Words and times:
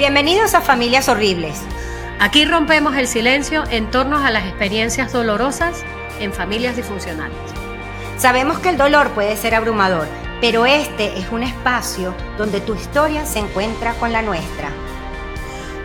Bienvenidos 0.00 0.54
a 0.54 0.62
Familias 0.62 1.10
Horribles. 1.10 1.60
Aquí 2.20 2.46
rompemos 2.46 2.96
el 2.96 3.06
silencio 3.06 3.64
en 3.68 3.90
torno 3.90 4.16
a 4.16 4.30
las 4.30 4.46
experiencias 4.46 5.12
dolorosas 5.12 5.84
en 6.20 6.32
familias 6.32 6.74
disfuncionales. 6.74 7.36
Sabemos 8.16 8.60
que 8.60 8.70
el 8.70 8.78
dolor 8.78 9.10
puede 9.10 9.36
ser 9.36 9.54
abrumador, 9.54 10.08
pero 10.40 10.64
este 10.64 11.18
es 11.18 11.28
un 11.30 11.42
espacio 11.42 12.14
donde 12.38 12.62
tu 12.62 12.74
historia 12.74 13.26
se 13.26 13.40
encuentra 13.40 13.92
con 13.92 14.10
la 14.10 14.22
nuestra. 14.22 14.70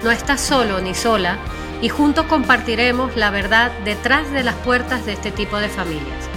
No 0.01 0.11
estás 0.11 0.39
solo 0.39 0.79
ni 0.79 0.95
sola 0.95 1.37
y 1.81 1.89
juntos 1.89 2.25
compartiremos 2.27 3.17
la 3.17 3.31
verdad 3.31 3.69
detrás 3.83 4.31
de 4.31 4.45
las 4.45 4.55
puertas 4.55 5.05
de 5.05 5.11
este 5.11 5.31
tipo 5.31 5.57
de 5.57 5.67
familias, 5.67 6.29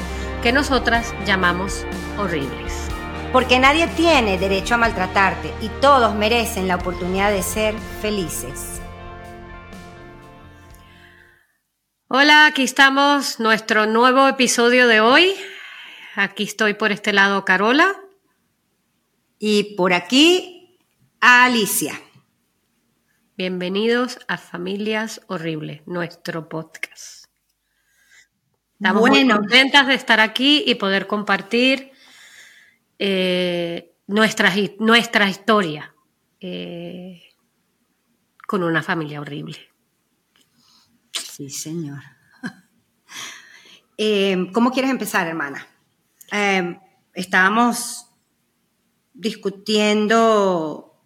que 0.43 0.51
nosotras 0.51 1.15
llamamos 1.25 1.87
horribles. 2.19 2.88
Porque 3.33 3.59
nadie 3.59 3.87
tiene 3.89 4.39
derecho 4.39 4.75
a 4.75 4.79
maltratarte 4.79 5.53
y 5.61 5.69
todos 5.81 6.15
merecen 6.15 6.67
la 6.67 6.77
oportunidad 6.77 7.31
de 7.31 7.43
ser 7.43 7.75
felices. 8.01 8.81
Hola, 12.09 12.47
aquí 12.47 12.63
estamos, 12.63 13.39
nuestro 13.39 13.85
nuevo 13.85 14.27
episodio 14.29 14.89
de 14.89 15.01
hoy. 15.01 15.35
Aquí 16.15 16.45
estoy 16.45 16.73
por 16.73 16.91
este 16.91 17.13
lado 17.13 17.45
Carola. 17.45 17.97
Y 19.39 19.75
por 19.77 19.93
aquí 19.93 20.79
Alicia. 21.21 22.01
Bienvenidos 23.37 24.21
a 24.27 24.39
Familias 24.39 25.21
Horribles, 25.27 25.83
nuestro 25.87 26.49
podcast. 26.49 27.27
Estamos 28.81 29.11
muy 29.11 29.29
contentas 29.29 29.87
de 29.87 29.95
estar 29.95 30.19
aquí 30.19 30.65
y 30.67 30.77
poder 30.77 31.07
compartir 31.07 31.93
eh, 32.99 33.95
nuestra, 34.09 34.53
nuestra, 34.81 35.29
historia 35.29 35.95
eh, 36.41 37.23
con 38.47 38.63
una 38.63 38.83
familia 38.83 39.21
horrible. 39.21 39.59
Sí, 41.13 41.51
señor. 41.51 42.03
Eh, 44.01 44.53
¿Cómo 44.53 44.71
quieres 44.71 44.93
empezar, 44.93 45.27
hermana? 45.27 45.67
estábamos 47.15 48.07
discutiendo 49.13 51.03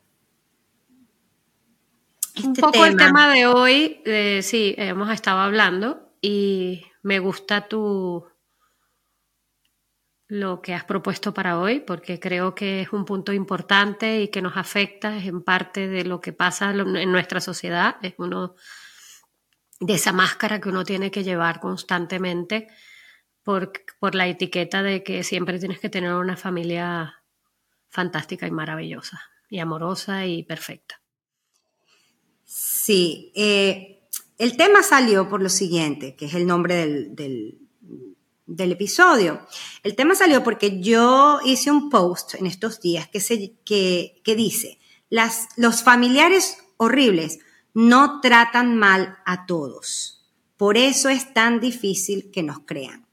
un 2.44 2.50
este 2.50 2.60
poco 2.60 2.84
el 2.84 2.98
tema 2.98 3.32
de 3.32 3.46
hoy, 3.46 4.02
sí, 4.42 4.74
hemos 4.76 5.08
estado 5.10 5.38
hablando 5.38 6.12
y 6.20 6.84
me 7.02 7.18
gusta 7.18 7.66
tu, 7.66 8.26
lo 10.32 10.62
que 10.62 10.72
has 10.72 10.84
propuesto 10.84 11.34
para 11.34 11.58
hoy, 11.58 11.80
porque 11.80 12.18
creo 12.18 12.54
que 12.54 12.80
es 12.80 12.92
un 12.94 13.04
punto 13.04 13.34
importante 13.34 14.22
y 14.22 14.28
que 14.28 14.40
nos 14.40 14.56
afecta, 14.56 15.14
es 15.18 15.26
en 15.26 15.42
parte 15.42 15.88
de 15.88 16.06
lo 16.06 16.22
que 16.22 16.32
pasa 16.32 16.70
en 16.70 17.12
nuestra 17.12 17.38
sociedad, 17.38 17.96
es 18.00 18.14
uno 18.16 18.54
de 19.78 19.92
esa 19.92 20.14
máscara 20.14 20.58
que 20.58 20.70
uno 20.70 20.84
tiene 20.84 21.10
que 21.10 21.22
llevar 21.22 21.60
constantemente 21.60 22.68
por, 23.42 23.72
por 23.98 24.14
la 24.14 24.26
etiqueta 24.26 24.82
de 24.82 25.02
que 25.02 25.22
siempre 25.22 25.58
tienes 25.58 25.80
que 25.80 25.90
tener 25.90 26.14
una 26.14 26.38
familia 26.38 27.22
fantástica 27.90 28.46
y 28.46 28.52
maravillosa, 28.52 29.20
y 29.50 29.58
amorosa 29.58 30.24
y 30.24 30.44
perfecta. 30.44 31.02
Sí, 32.46 33.32
eh, 33.36 34.08
el 34.38 34.56
tema 34.56 34.82
salió 34.82 35.28
por 35.28 35.42
lo 35.42 35.50
siguiente, 35.50 36.16
que 36.16 36.24
es 36.24 36.32
el 36.32 36.46
nombre 36.46 36.74
del 36.76 37.14
del 37.14 37.58
episodio. 38.46 39.46
El 39.82 39.94
tema 39.96 40.14
salió 40.14 40.42
porque 40.42 40.80
yo 40.80 41.40
hice 41.44 41.70
un 41.70 41.90
post 41.90 42.34
en 42.34 42.46
estos 42.46 42.80
días 42.80 43.08
que, 43.08 43.20
se, 43.20 43.54
que, 43.64 44.20
que 44.24 44.34
dice, 44.34 44.78
las, 45.08 45.48
los 45.56 45.82
familiares 45.82 46.58
horribles 46.76 47.38
no 47.74 48.20
tratan 48.20 48.76
mal 48.76 49.18
a 49.24 49.46
todos. 49.46 50.22
Por 50.56 50.76
eso 50.76 51.08
es 51.08 51.32
tan 51.34 51.60
difícil 51.60 52.30
que 52.30 52.42
nos 52.42 52.60
crean. 52.60 53.06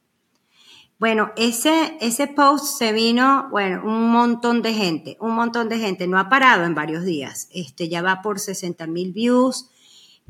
Bueno, 1.00 1.32
ese, 1.38 1.98
ese 2.02 2.28
post 2.28 2.78
se 2.78 2.92
vino, 2.92 3.48
bueno, 3.52 3.82
un 3.86 4.12
montón 4.12 4.62
de 4.62 4.74
gente, 4.74 5.16
un 5.22 5.32
montón 5.32 5.70
de 5.70 5.80
gente, 5.80 6.08
no 6.08 6.20
ha 6.20 6.28
parado 6.28 6.66
en 6.66 6.76
varios 6.76 7.06
días. 7.06 7.48
Este 7.54 7.88
ya 7.88 8.02
va 8.02 8.22
por 8.22 8.38
60 8.38 8.86
mil 8.88 9.14
views. 9.14 9.70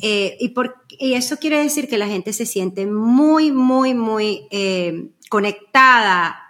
Eh, 0.02 0.38
y, 0.40 1.14
eso 1.14 1.38
quiere 1.38 1.62
decir 1.62 1.88
que 1.88 1.98
la 1.98 2.08
gente 2.08 2.34
se 2.34 2.46
siente 2.46 2.86
muy, 2.86 3.52
muy, 3.52 3.94
muy 3.94 4.48
eh, 4.52 5.10
conectada, 5.30 6.42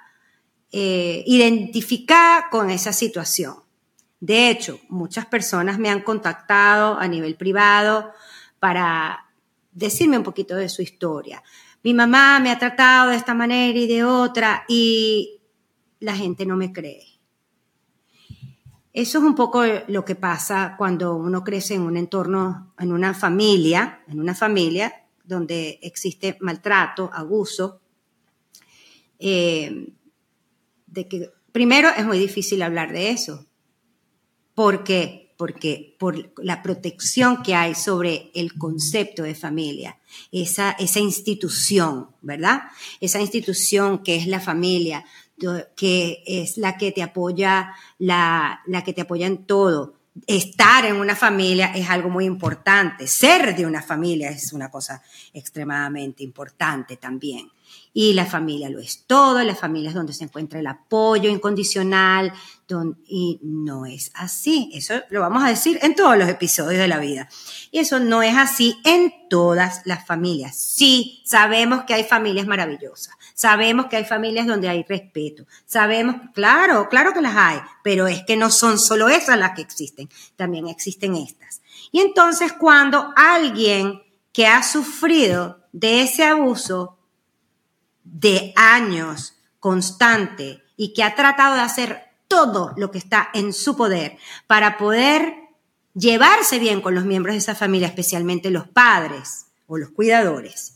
eh, 0.71 1.23
identificada 1.25 2.49
con 2.49 2.69
esa 2.69 2.93
situación. 2.93 3.55
De 4.19 4.49
hecho, 4.49 4.79
muchas 4.89 5.25
personas 5.25 5.79
me 5.79 5.89
han 5.89 6.01
contactado 6.01 6.99
a 6.99 7.07
nivel 7.07 7.35
privado 7.35 8.11
para 8.59 9.25
decirme 9.71 10.17
un 10.17 10.23
poquito 10.23 10.55
de 10.55 10.69
su 10.69 10.81
historia. 10.81 11.41
Mi 11.83 11.93
mamá 11.93 12.39
me 12.39 12.51
ha 12.51 12.59
tratado 12.59 13.11
de 13.11 13.15
esta 13.15 13.33
manera 13.33 13.77
y 13.77 13.87
de 13.87 14.03
otra 14.03 14.65
y 14.67 15.39
la 15.99 16.15
gente 16.15 16.45
no 16.45 16.57
me 16.57 16.73
cree. 16.73 17.08
Eso 18.91 19.19
es 19.19 19.23
un 19.23 19.35
poco 19.35 19.63
lo 19.87 20.03
que 20.03 20.15
pasa 20.15 20.75
cuando 20.77 21.15
uno 21.15 21.43
crece 21.43 21.75
en 21.75 21.81
un 21.81 21.95
entorno, 21.95 22.73
en 22.79 22.91
una 22.91 23.13
familia, 23.13 24.03
en 24.07 24.19
una 24.19 24.33
familia 24.33 25.05
donde 25.23 25.79
existe 25.83 26.37
maltrato, 26.41 27.09
abuso, 27.13 27.81
eh, 29.19 29.93
de 30.87 31.07
que 31.07 31.29
primero 31.51 31.89
es 31.89 32.03
muy 32.03 32.17
difícil 32.17 32.63
hablar 32.63 32.91
de 32.91 33.11
eso. 33.11 33.45
¿Por 34.55 34.83
qué? 34.83 35.35
Porque 35.37 35.95
por 35.99 36.33
la 36.43 36.63
protección 36.63 37.43
que 37.43 37.53
hay 37.53 37.75
sobre 37.75 38.31
el 38.33 38.57
concepto 38.57 39.21
de 39.21 39.35
familia, 39.35 39.99
esa, 40.31 40.71
esa 40.71 40.99
institución, 40.99 42.09
¿verdad? 42.21 42.63
Esa 42.99 43.21
institución 43.21 44.03
que 44.03 44.15
es 44.15 44.25
la 44.25 44.39
familia, 44.39 45.05
que 45.75 46.23
es 46.25 46.57
la 46.57 46.77
que 46.77 46.91
te 46.91 47.01
apoya, 47.01 47.73
la, 47.97 48.61
la 48.65 48.83
que 48.83 48.93
te 48.93 49.01
apoya 49.01 49.27
en 49.27 49.45
todo. 49.45 49.93
Estar 50.27 50.85
en 50.85 50.97
una 50.97 51.15
familia 51.15 51.71
es 51.73 51.89
algo 51.89 52.09
muy 52.09 52.25
importante. 52.25 53.07
Ser 53.07 53.55
de 53.55 53.65
una 53.65 53.81
familia 53.81 54.29
es 54.29 54.53
una 54.53 54.69
cosa 54.69 55.01
extremadamente 55.33 56.23
importante 56.23 56.97
también. 56.97 57.49
Y 57.93 58.13
la 58.13 58.25
familia 58.25 58.69
lo 58.69 58.79
es 58.79 59.05
todo, 59.07 59.41
la 59.43 59.55
familia 59.55 59.89
es 59.89 59.95
donde 59.95 60.13
se 60.13 60.23
encuentra 60.23 60.59
el 60.59 60.67
apoyo 60.67 61.29
incondicional, 61.29 62.33
y 63.07 63.39
no 63.41 63.85
es 63.85 64.11
así. 64.13 64.69
Eso 64.73 64.93
lo 65.09 65.21
vamos 65.21 65.43
a 65.43 65.49
decir 65.49 65.79
en 65.81 65.95
todos 65.95 66.17
los 66.17 66.29
episodios 66.29 66.79
de 66.79 66.87
la 66.87 66.99
vida. 66.99 67.27
Y 67.71 67.79
eso 67.79 67.99
no 67.99 68.21
es 68.21 68.37
así 68.37 68.79
en 68.85 69.27
todas 69.29 69.81
las 69.85 70.05
familias. 70.05 70.55
Sí, 70.55 71.23
sabemos 71.25 71.83
que 71.85 71.95
hay 71.95 72.03
familias 72.03 72.45
maravillosas, 72.45 73.15
sabemos 73.33 73.87
que 73.87 73.97
hay 73.97 74.05
familias 74.05 74.45
donde 74.45 74.69
hay 74.69 74.85
respeto, 74.87 75.45
sabemos, 75.65 76.17
claro, 76.33 76.89
claro 76.89 77.13
que 77.13 77.21
las 77.21 77.35
hay, 77.35 77.59
pero 77.83 78.07
es 78.07 78.23
que 78.23 78.37
no 78.37 78.51
son 78.51 78.77
solo 78.77 79.09
esas 79.09 79.39
las 79.39 79.53
que 79.53 79.61
existen, 79.61 80.09
también 80.35 80.67
existen 80.67 81.15
estas. 81.15 81.61
Y 81.91 82.01
entonces 82.01 82.53
cuando 82.53 83.13
alguien 83.15 84.03
que 84.31 84.45
ha 84.45 84.61
sufrido 84.61 85.59
de 85.71 86.03
ese 86.03 86.23
abuso 86.23 86.98
de 88.11 88.53
años 88.55 89.35
constante 89.59 90.63
y 90.75 90.93
que 90.93 91.03
ha 91.03 91.15
tratado 91.15 91.55
de 91.55 91.61
hacer 91.61 92.03
todo 92.27 92.73
lo 92.77 92.91
que 92.91 92.97
está 92.97 93.29
en 93.33 93.53
su 93.53 93.75
poder 93.75 94.17
para 94.47 94.77
poder 94.77 95.33
llevarse 95.93 96.59
bien 96.59 96.81
con 96.81 96.95
los 96.95 97.05
miembros 97.05 97.33
de 97.33 97.39
esa 97.39 97.55
familia, 97.55 97.87
especialmente 97.87 98.51
los 98.51 98.67
padres 98.67 99.47
o 99.67 99.77
los 99.77 99.89
cuidadores. 99.89 100.75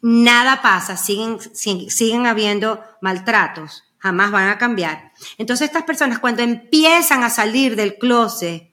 Nada 0.00 0.62
pasa, 0.62 0.96
siguen, 0.96 1.38
siguen 1.54 2.26
habiendo 2.26 2.82
maltratos, 3.00 3.84
jamás 3.98 4.32
van 4.32 4.48
a 4.48 4.58
cambiar. 4.58 5.12
Entonces 5.38 5.68
estas 5.68 5.84
personas 5.84 6.18
cuando 6.18 6.42
empiezan 6.42 7.22
a 7.22 7.30
salir 7.30 7.76
del 7.76 7.98
closet, 7.98 8.72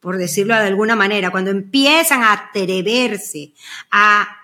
por 0.00 0.16
decirlo 0.16 0.54
de 0.54 0.66
alguna 0.66 0.96
manera, 0.96 1.30
cuando 1.30 1.50
empiezan 1.50 2.22
a 2.22 2.32
atreverse 2.32 3.54
a 3.90 4.37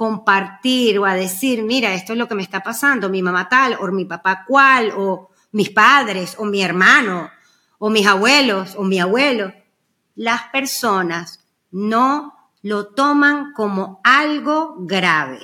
compartir 0.00 0.98
o 0.98 1.04
a 1.04 1.12
decir, 1.12 1.62
mira, 1.62 1.92
esto 1.92 2.14
es 2.14 2.18
lo 2.18 2.26
que 2.26 2.34
me 2.34 2.42
está 2.42 2.62
pasando, 2.62 3.10
mi 3.10 3.20
mamá 3.20 3.50
tal, 3.50 3.76
o 3.78 3.86
mi 3.92 4.06
papá 4.06 4.46
cual, 4.46 4.94
o 4.96 5.28
mis 5.52 5.68
padres, 5.68 6.36
o 6.38 6.46
mi 6.46 6.62
hermano, 6.62 7.28
o 7.78 7.90
mis 7.90 8.06
abuelos, 8.06 8.76
o 8.76 8.82
mi 8.82 8.98
abuelo, 8.98 9.52
las 10.14 10.44
personas 10.44 11.46
no 11.70 12.32
lo 12.62 12.94
toman 12.94 13.52
como 13.52 14.00
algo 14.02 14.74
grave. 14.78 15.40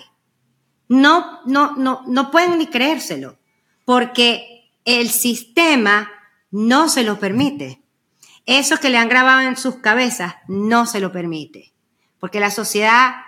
No, 0.89 1.41
no, 1.45 1.77
no, 1.77 2.05
no 2.07 2.31
pueden 2.31 2.57
ni 2.57 2.69
creérselo, 2.69 3.37
porque 3.85 4.71
el 4.87 5.11
sistema 5.11 6.11
no 6.51 6.89
se 6.89 7.03
lo 7.03 7.19
permite. 7.19 7.83
Eso 8.47 8.79
que 8.79 8.89
le 8.89 8.97
han 8.97 9.11
grabado 9.11 9.43
en 9.43 9.59
sus 9.59 9.77
cabezas 9.83 10.37
no 10.49 10.87
se 10.87 11.01
lo 11.01 11.13
permite, 11.13 11.75
porque 12.19 12.41
la 12.41 12.51
sociedad 12.51 13.26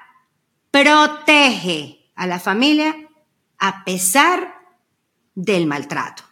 protege 0.70 2.10
a 2.14 2.26
la 2.26 2.38
familia 2.38 2.94
a 3.58 3.84
pesar 3.84 4.54
del 5.34 5.66
maltrato. 5.66 6.24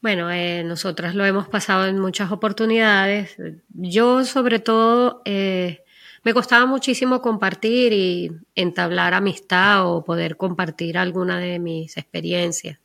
Bueno, 0.00 0.30
eh, 0.30 0.62
nosotras 0.64 1.14
lo 1.14 1.24
hemos 1.24 1.48
pasado 1.48 1.86
en 1.86 1.98
muchas 1.98 2.30
oportunidades. 2.30 3.36
Yo 3.70 4.24
sobre 4.24 4.58
todo 4.58 5.22
eh, 5.24 5.82
me 6.22 6.34
costaba 6.34 6.66
muchísimo 6.66 7.22
compartir 7.22 7.92
y 7.92 8.30
entablar 8.54 9.14
amistad 9.14 9.86
o 9.86 10.04
poder 10.04 10.36
compartir 10.36 10.98
alguna 10.98 11.38
de 11.38 11.58
mis 11.58 11.96
experiencias. 11.96 12.78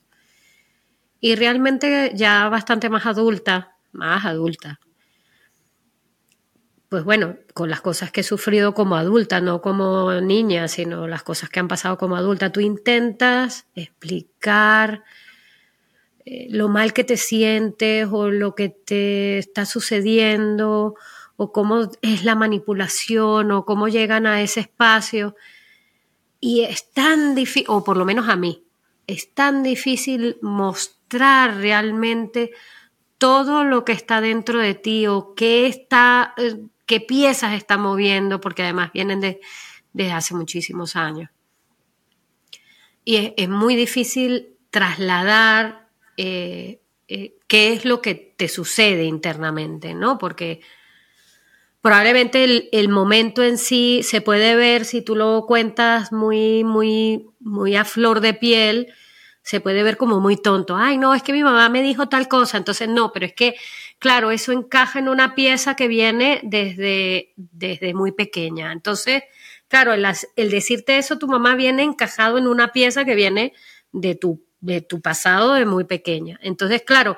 Y 1.20 1.36
realmente 1.36 2.14
ya 2.16 2.48
bastante 2.48 2.90
más 2.90 3.06
adulta, 3.06 3.76
más 3.92 4.26
adulta, 4.26 4.80
pues 6.90 7.04
bueno, 7.04 7.38
con 7.54 7.70
las 7.70 7.82
cosas 7.82 8.12
que 8.12 8.22
he 8.22 8.24
sufrido 8.24 8.74
como 8.74 8.96
adulta, 8.96 9.42
no 9.42 9.62
como 9.62 10.12
niña, 10.22 10.68
sino 10.68 11.08
las 11.08 11.22
cosas 11.22 11.50
que 11.50 11.60
han 11.60 11.68
pasado 11.68 12.00
como 12.00 12.16
adulta, 12.16 12.52
tú 12.52 12.62
intentas 12.62 13.68
explicar 13.76 15.04
eh, 16.26 16.48
lo 16.50 16.68
mal 16.68 16.94
que 16.94 17.04
te 17.04 17.16
sientes 17.16 18.08
o 18.12 18.32
lo 18.32 18.56
que 18.56 18.70
te 18.70 19.38
está 19.38 19.68
sucediendo 19.68 20.96
o 21.38 21.52
cómo 21.52 21.92
es 22.02 22.24
la 22.24 22.34
manipulación 22.34 23.52
o 23.52 23.66
cómo 23.66 23.88
llegan 23.88 24.26
a 24.26 24.42
ese 24.42 24.62
espacio. 24.62 25.36
Y 26.40 26.62
es 26.62 26.92
tan 26.92 27.36
difícil, 27.36 27.66
o 27.70 27.84
por 27.84 27.98
lo 27.98 28.06
menos 28.06 28.28
a 28.30 28.36
mí, 28.36 28.64
es 29.06 29.32
tan 29.34 29.62
difícil 29.62 30.38
mostrar 30.42 31.58
realmente 31.58 32.52
todo 33.20 33.64
lo 33.64 33.86
que 33.86 33.92
está 33.92 34.22
dentro 34.22 34.60
de 34.60 34.74
ti 34.74 35.06
o 35.06 35.36
qué 35.36 35.68
está 35.68 36.34
eh, 36.38 36.56
qué 36.90 37.00
piezas 37.00 37.54
está 37.54 37.78
moviendo, 37.78 38.42
porque 38.42 38.64
además 38.64 38.92
vienen 38.92 39.22
de, 39.22 39.40
desde 39.94 40.12
hace 40.12 40.34
muchísimos 40.34 40.96
años. 40.96 41.30
Y 43.06 43.32
es, 43.38 43.48
muy 43.48 43.76
difícil 43.76 44.58
trasladar 44.72 45.88
eh, 46.18 46.82
eh, 47.08 47.36
qué 47.48 47.74
es 47.74 47.86
lo 47.86 48.02
que 48.02 48.16
te 48.16 48.48
sucede 48.48 49.04
internamente, 49.04 49.94
¿no? 49.94 50.18
Porque 50.18 50.62
probablemente 51.82 52.44
el, 52.44 52.70
el, 52.72 52.90
momento 52.90 53.44
en 53.44 53.60
sí 53.60 54.02
se 54.02 54.22
puede 54.22 54.56
ver 54.56 54.84
si 54.84 55.04
tú 55.04 55.16
lo 55.16 55.46
cuentas 55.46 56.12
muy, 56.12 56.64
muy, 56.64 57.28
muy 57.40 57.76
a 57.76 57.86
flor 57.86 58.20
de 58.20 58.34
piel, 58.34 58.92
se 59.50 59.62
puede 59.62 59.82
ver 59.82 59.98
como 59.98 60.20
muy 60.20 60.38
tonto. 60.38 60.76
Ay, 60.76 61.00
no, 61.00 61.16
es 61.16 61.24
que 61.24 61.34
mi 61.34 61.42
mamá 61.42 61.70
me 61.70 61.82
dijo 61.82 62.08
tal 62.08 62.28
cosa, 62.28 62.58
entonces 62.58 62.88
no, 62.88 63.12
pero 63.12 63.26
es 63.26 63.34
que 63.34 63.56
claro, 63.98 64.30
eso 64.30 64.52
encaja 64.52 65.00
en 65.00 65.10
una 65.10 65.34
pieza 65.34 65.76
que 65.76 65.88
viene 65.88 66.40
desde, 66.44 67.34
desde 67.36 67.96
muy 67.96 68.12
pequeña. 68.12 68.72
Entonces, 68.72 69.24
claro, 69.68 69.92
el, 69.94 70.52
decirte 70.52 71.00
eso, 71.00 71.18
tu 71.18 71.28
mamá 71.28 71.56
viene 71.56 71.82
encajado 71.82 72.38
en 72.38 72.46
una 72.46 72.72
pieza 72.72 73.06
que 73.06 73.16
viene 73.16 73.54
de 73.92 74.14
tu, 74.14 74.46
de 74.60 74.82
tu 74.82 75.02
pasado 75.02 75.56
de 75.56 75.66
muy 75.66 75.86
pequeña. 75.86 76.40
Entonces, 76.44 76.84
claro, 76.84 77.18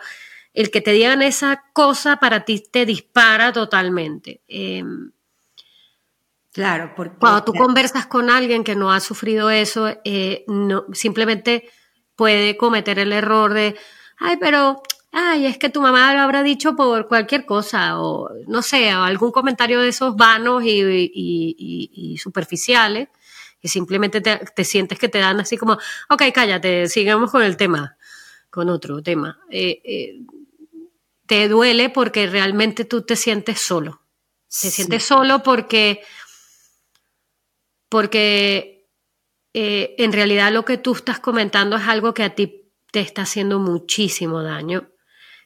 el 0.53 0.71
que 0.71 0.79
te 0.79 0.93
digan 0.93 1.21
esa 1.21 1.65
cosa 1.73 2.15
para 2.15 2.45
ti 2.45 2.63
te 2.71 2.85
dispara 2.85 3.51
totalmente. 3.51 4.39
Em, 4.47 5.11
claro, 6.53 6.93
porque 6.95 7.17
cuando 7.19 7.43
tú 7.43 7.51
conversas 7.51 8.05
con 8.05 8.29
alguien 8.29 8.63
que 8.63 8.75
no 8.77 8.89
ha 8.89 9.01
sufrido 9.01 9.49
eso, 9.49 9.89
eh, 10.05 10.45
no, 10.47 10.85
simplemente 10.93 11.69
puede 12.15 12.57
cometer 12.57 12.99
el 12.99 13.13
error 13.13 13.53
de, 13.53 13.75
ay, 14.17 14.37
pero 14.37 14.81
ay, 15.11 15.45
es 15.45 15.57
que 15.57 15.69
tu 15.69 15.81
mamá 15.81 16.13
lo 16.13 16.21
habrá 16.21 16.43
dicho 16.43 16.75
por 16.75 17.07
cualquier 17.07 17.45
cosa, 17.45 17.99
o 17.99 18.29
no 18.47 18.61
sé, 18.61 18.89
algún 18.89 19.31
comentario 19.31 19.81
de 19.81 19.89
esos 19.89 20.15
vanos 20.15 20.63
y, 20.65 22.17
superficiales, 22.17 23.09
y 23.61 23.67
simplemente 23.67 24.21
te, 24.21 24.63
sientes 24.63 24.97
que 24.97 25.09
te 25.09 25.19
dan 25.19 25.39
así 25.39 25.57
como, 25.57 25.77
ok, 26.09 26.23
cállate, 26.33 26.87
sigamos 26.87 27.31
con 27.31 27.43
el 27.43 27.57
tema, 27.57 27.97
con 28.49 28.69
otro 28.69 29.03
tema. 29.03 29.39
Eh, 29.49 29.81
eh, 29.83 30.21
te 31.25 31.47
duele 31.47 31.89
porque 31.89 32.27
realmente 32.27 32.85
tú 32.85 33.03
te 33.03 33.15
sientes 33.15 33.61
solo. 33.61 34.01
Te 34.47 34.69
sientes 34.69 35.03
solo 35.03 35.43
porque, 35.43 36.01
porque 37.87 38.80
eh, 39.53 39.95
en 39.97 40.13
realidad 40.13 40.51
lo 40.51 40.65
que 40.65 40.77
tú 40.77 40.93
estás 40.93 41.19
comentando 41.19 41.75
es 41.75 41.87
algo 41.87 42.13
que 42.13 42.23
a 42.23 42.35
ti 42.35 42.71
te 42.91 43.01
está 43.01 43.23
haciendo 43.23 43.59
muchísimo 43.59 44.43
daño 44.43 44.89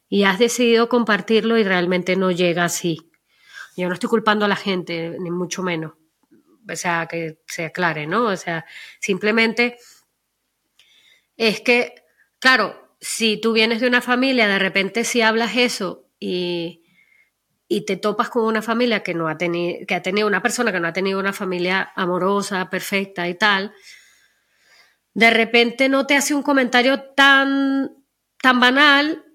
y 0.10 0.24
has 0.24 0.40
decidido 0.40 0.90
compartirlo 0.90 1.58
y 1.58 1.64
realmente 1.64 2.16
no 2.16 2.32
llega 2.32 2.66
así. 2.66 3.12
Yo 3.76 3.88
no 3.88 3.94
estoy 3.94 4.10
culpando 4.10 4.46
a 4.46 4.48
la 4.48 4.56
gente, 4.56 5.18
ni 5.20 5.32
mucho 5.32 5.62
menos. 5.64 5.94
O 6.70 6.76
sea, 6.76 7.08
que 7.08 7.40
se 7.48 7.66
aclare, 7.66 8.08
¿no? 8.08 8.26
O 8.26 8.38
sea, 8.38 8.66
simplemente 9.00 9.78
es 11.38 11.62
que, 11.62 11.96
claro, 12.40 12.96
si 13.02 13.38
tú 13.38 13.54
vienes 13.54 13.82
de 13.82 13.88
una 13.88 14.02
familia, 14.02 14.48
de 14.48 14.60
repente 14.60 15.04
si 15.04 15.22
hablas 15.22 15.58
eso 15.58 16.08
y, 16.20 16.85
y 17.68 17.86
te 17.86 17.98
topas 17.98 18.30
con 18.30 18.46
una 18.46 18.62
familia 18.62 19.04
que 19.04 19.14
no 19.14 19.28
ha 19.28 19.38
tenido, 19.38 19.86
que 19.88 19.96
ha 19.96 20.02
tenido 20.02 20.28
una 20.28 20.42
persona 20.42 20.72
que 20.72 20.80
no 20.80 20.88
ha 20.88 20.94
tenido 20.94 21.20
una 21.20 21.34
familia 21.34 21.92
amorosa, 21.96 22.70
perfecta 22.70 23.28
y 23.28 23.36
tal, 23.36 23.74
de 25.14 25.30
repente 25.32 25.90
no 25.90 26.06
te 26.06 26.16
hace 26.16 26.34
un 26.34 26.44
comentario 26.44 27.02
tan, 27.16 27.92
tan 28.42 28.60
banal 28.60 29.26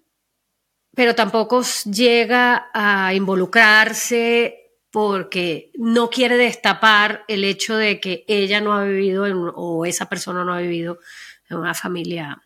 pero 0.94 1.14
tampoco 1.14 1.62
llega 1.90 2.70
a 2.74 3.14
involucrarse 3.14 4.56
porque 4.90 5.70
no 5.78 6.10
quiere 6.10 6.36
destapar 6.36 7.24
el 7.28 7.44
hecho 7.44 7.76
de 7.76 8.00
que 8.00 8.24
ella 8.26 8.60
no 8.60 8.74
ha 8.74 8.84
vivido 8.84 9.24
o 9.54 9.86
esa 9.86 10.08
persona 10.08 10.44
no 10.44 10.52
ha 10.52 10.60
vivido 10.60 10.98
en 11.48 11.58
una 11.58 11.74
familia 11.74 12.42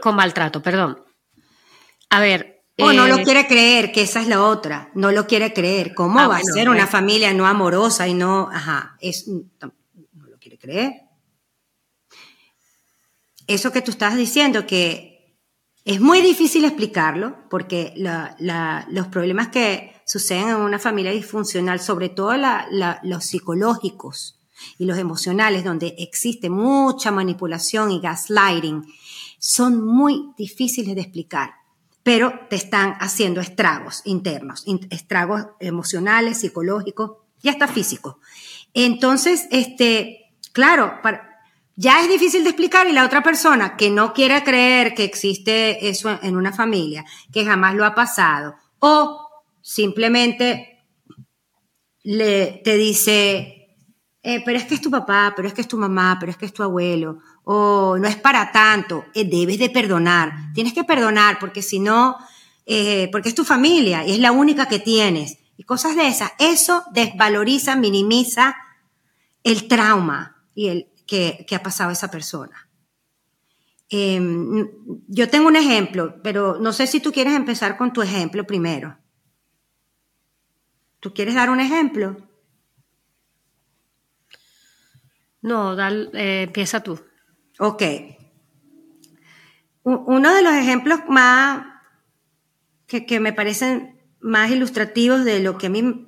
con 0.00 0.16
maltrato, 0.16 0.62
perdón. 0.62 1.04
A 2.10 2.20
ver. 2.20 2.55
O 2.78 2.92
no 2.92 3.06
lo 3.06 3.16
eh, 3.16 3.24
quiere 3.24 3.46
creer, 3.46 3.90
que 3.90 4.02
esa 4.02 4.20
es 4.20 4.28
la 4.28 4.42
otra. 4.42 4.90
No 4.94 5.10
lo 5.10 5.26
quiere 5.26 5.52
creer. 5.52 5.94
¿Cómo 5.94 6.20
ah, 6.20 6.28
va 6.28 6.36
a 6.36 6.42
ser 6.42 6.68
una 6.68 6.86
familia 6.86 7.32
no 7.32 7.46
amorosa 7.46 8.06
y 8.06 8.14
no, 8.14 8.48
ajá, 8.52 8.96
es, 9.00 9.26
no 9.28 9.72
lo 10.12 10.38
quiere 10.38 10.58
creer? 10.58 10.92
Eso 13.46 13.72
que 13.72 13.80
tú 13.80 13.92
estás 13.92 14.16
diciendo, 14.16 14.66
que 14.66 15.16
es 15.86 16.00
muy 16.00 16.20
difícil 16.20 16.64
explicarlo 16.64 17.48
porque 17.48 17.94
los 17.96 19.06
problemas 19.06 19.48
que 19.48 19.94
suceden 20.04 20.48
en 20.48 20.56
una 20.56 20.80
familia 20.80 21.12
disfuncional, 21.12 21.78
sobre 21.80 22.08
todo 22.08 22.32
los 23.04 23.24
psicológicos 23.24 24.40
y 24.78 24.84
los 24.84 24.98
emocionales, 24.98 25.62
donde 25.62 25.94
existe 25.98 26.50
mucha 26.50 27.12
manipulación 27.12 27.92
y 27.92 28.00
gaslighting, 28.00 28.84
son 29.38 29.86
muy 29.86 30.32
difíciles 30.36 30.94
de 30.96 31.02
explicar, 31.02 31.54
pero 32.06 32.46
te 32.48 32.54
están 32.54 32.92
haciendo 33.00 33.40
estragos 33.40 34.02
internos, 34.04 34.64
estragos 34.90 35.46
emocionales, 35.58 36.38
psicológicos 36.38 37.16
y 37.42 37.48
hasta 37.48 37.66
físicos. 37.66 38.14
Entonces, 38.74 39.48
este, 39.50 40.32
claro, 40.52 41.00
para, 41.02 41.40
ya 41.74 42.00
es 42.00 42.08
difícil 42.08 42.44
de 42.44 42.50
explicar 42.50 42.86
y 42.86 42.92
la 42.92 43.04
otra 43.04 43.24
persona 43.24 43.76
que 43.76 43.90
no 43.90 44.12
quiere 44.12 44.44
creer 44.44 44.94
que 44.94 45.02
existe 45.02 45.88
eso 45.88 46.16
en 46.22 46.36
una 46.36 46.52
familia, 46.52 47.04
que 47.32 47.44
jamás 47.44 47.74
lo 47.74 47.84
ha 47.84 47.96
pasado, 47.96 48.54
o 48.78 49.28
simplemente 49.60 50.86
le, 52.04 52.60
te 52.62 52.76
dice, 52.76 53.66
eh, 54.22 54.42
pero 54.44 54.58
es 54.58 54.64
que 54.66 54.76
es 54.76 54.80
tu 54.80 54.92
papá, 54.92 55.32
pero 55.34 55.48
es 55.48 55.54
que 55.54 55.62
es 55.62 55.68
tu 55.68 55.76
mamá, 55.76 56.18
pero 56.20 56.30
es 56.30 56.38
que 56.38 56.46
es 56.46 56.52
tu 56.52 56.62
abuelo, 56.62 57.18
o 57.48 57.96
no 57.96 58.08
es 58.08 58.16
para 58.16 58.50
tanto, 58.50 59.04
eh, 59.14 59.24
debes 59.24 59.60
de 59.60 59.70
perdonar, 59.70 60.52
tienes 60.52 60.72
que 60.72 60.82
perdonar 60.82 61.38
porque 61.38 61.62
si 61.62 61.78
no, 61.78 62.16
eh, 62.66 63.08
porque 63.12 63.28
es 63.28 63.36
tu 63.36 63.44
familia 63.44 64.04
y 64.04 64.10
es 64.10 64.18
la 64.18 64.32
única 64.32 64.66
que 64.66 64.80
tienes, 64.80 65.38
y 65.56 65.62
cosas 65.62 65.94
de 65.94 66.08
esas, 66.08 66.32
eso 66.40 66.82
desvaloriza, 66.92 67.76
minimiza 67.76 68.56
el 69.44 69.68
trauma 69.68 70.44
y 70.56 70.66
el, 70.66 70.88
que, 71.06 71.46
ha 71.54 71.62
pasado 71.62 71.92
esa 71.92 72.10
persona. 72.10 72.68
Em, 73.88 74.68
yo 75.06 75.30
tengo 75.30 75.46
un 75.46 75.54
ejemplo, 75.54 76.20
pero 76.24 76.58
no 76.58 76.72
sé 76.72 76.88
si 76.88 76.98
tú 76.98 77.12
quieres 77.12 77.34
empezar 77.34 77.76
con 77.76 77.92
tu 77.92 78.02
ejemplo 78.02 78.44
primero. 78.44 78.98
¿Tú 80.98 81.14
quieres 81.14 81.36
dar 81.36 81.48
un 81.50 81.60
ejemplo? 81.60 82.16
No, 85.42 85.78
eh, 85.78 86.42
empieza 86.42 86.82
tú. 86.82 87.00
Ok. 87.58 87.82
Uno 89.82 90.34
de 90.34 90.42
los 90.42 90.52
ejemplos 90.52 91.00
más 91.08 91.64
que, 92.86 93.20
me 93.20 93.32
parecen 93.32 94.00
más 94.20 94.50
ilustrativos 94.50 95.24
de 95.24 95.40
lo 95.40 95.56
que 95.56 95.66
a 95.66 95.70
mí 95.70 96.06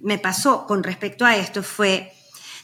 me 0.00 0.18
pasó 0.18 0.66
con 0.66 0.82
respecto 0.82 1.24
a 1.24 1.36
esto 1.36 1.62
fue 1.62 2.12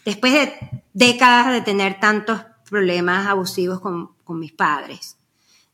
después 0.05 0.33
de 0.33 0.83
décadas 0.93 1.53
de 1.53 1.61
tener 1.61 2.00
tantos 2.00 2.41
problemas 2.69 3.26
abusivos 3.26 3.81
con, 3.81 4.14
mis 4.38 4.53
padres, 4.53 5.19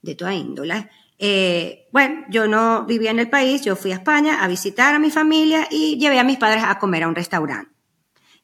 de 0.02 0.14
toda 0.14 0.34
índole. 0.34 0.90
Eh, 1.18 1.88
bueno, 1.92 2.24
yo 2.30 2.48
no 2.48 2.84
vivía 2.84 3.10
en 3.10 3.20
el 3.20 3.30
país, 3.30 3.62
yo 3.62 3.76
fui 3.76 3.92
a 3.92 3.96
España 3.96 4.42
a 4.42 4.48
visitar 4.48 4.94
a 4.94 4.98
mi 4.98 5.10
familia 5.10 5.68
y 5.70 5.98
llevé 5.98 6.18
a 6.18 6.24
mis 6.24 6.38
padres 6.38 6.64
a 6.64 6.78
comer 6.78 7.04
a 7.04 7.08
un 7.08 7.14
restaurante. 7.14 7.70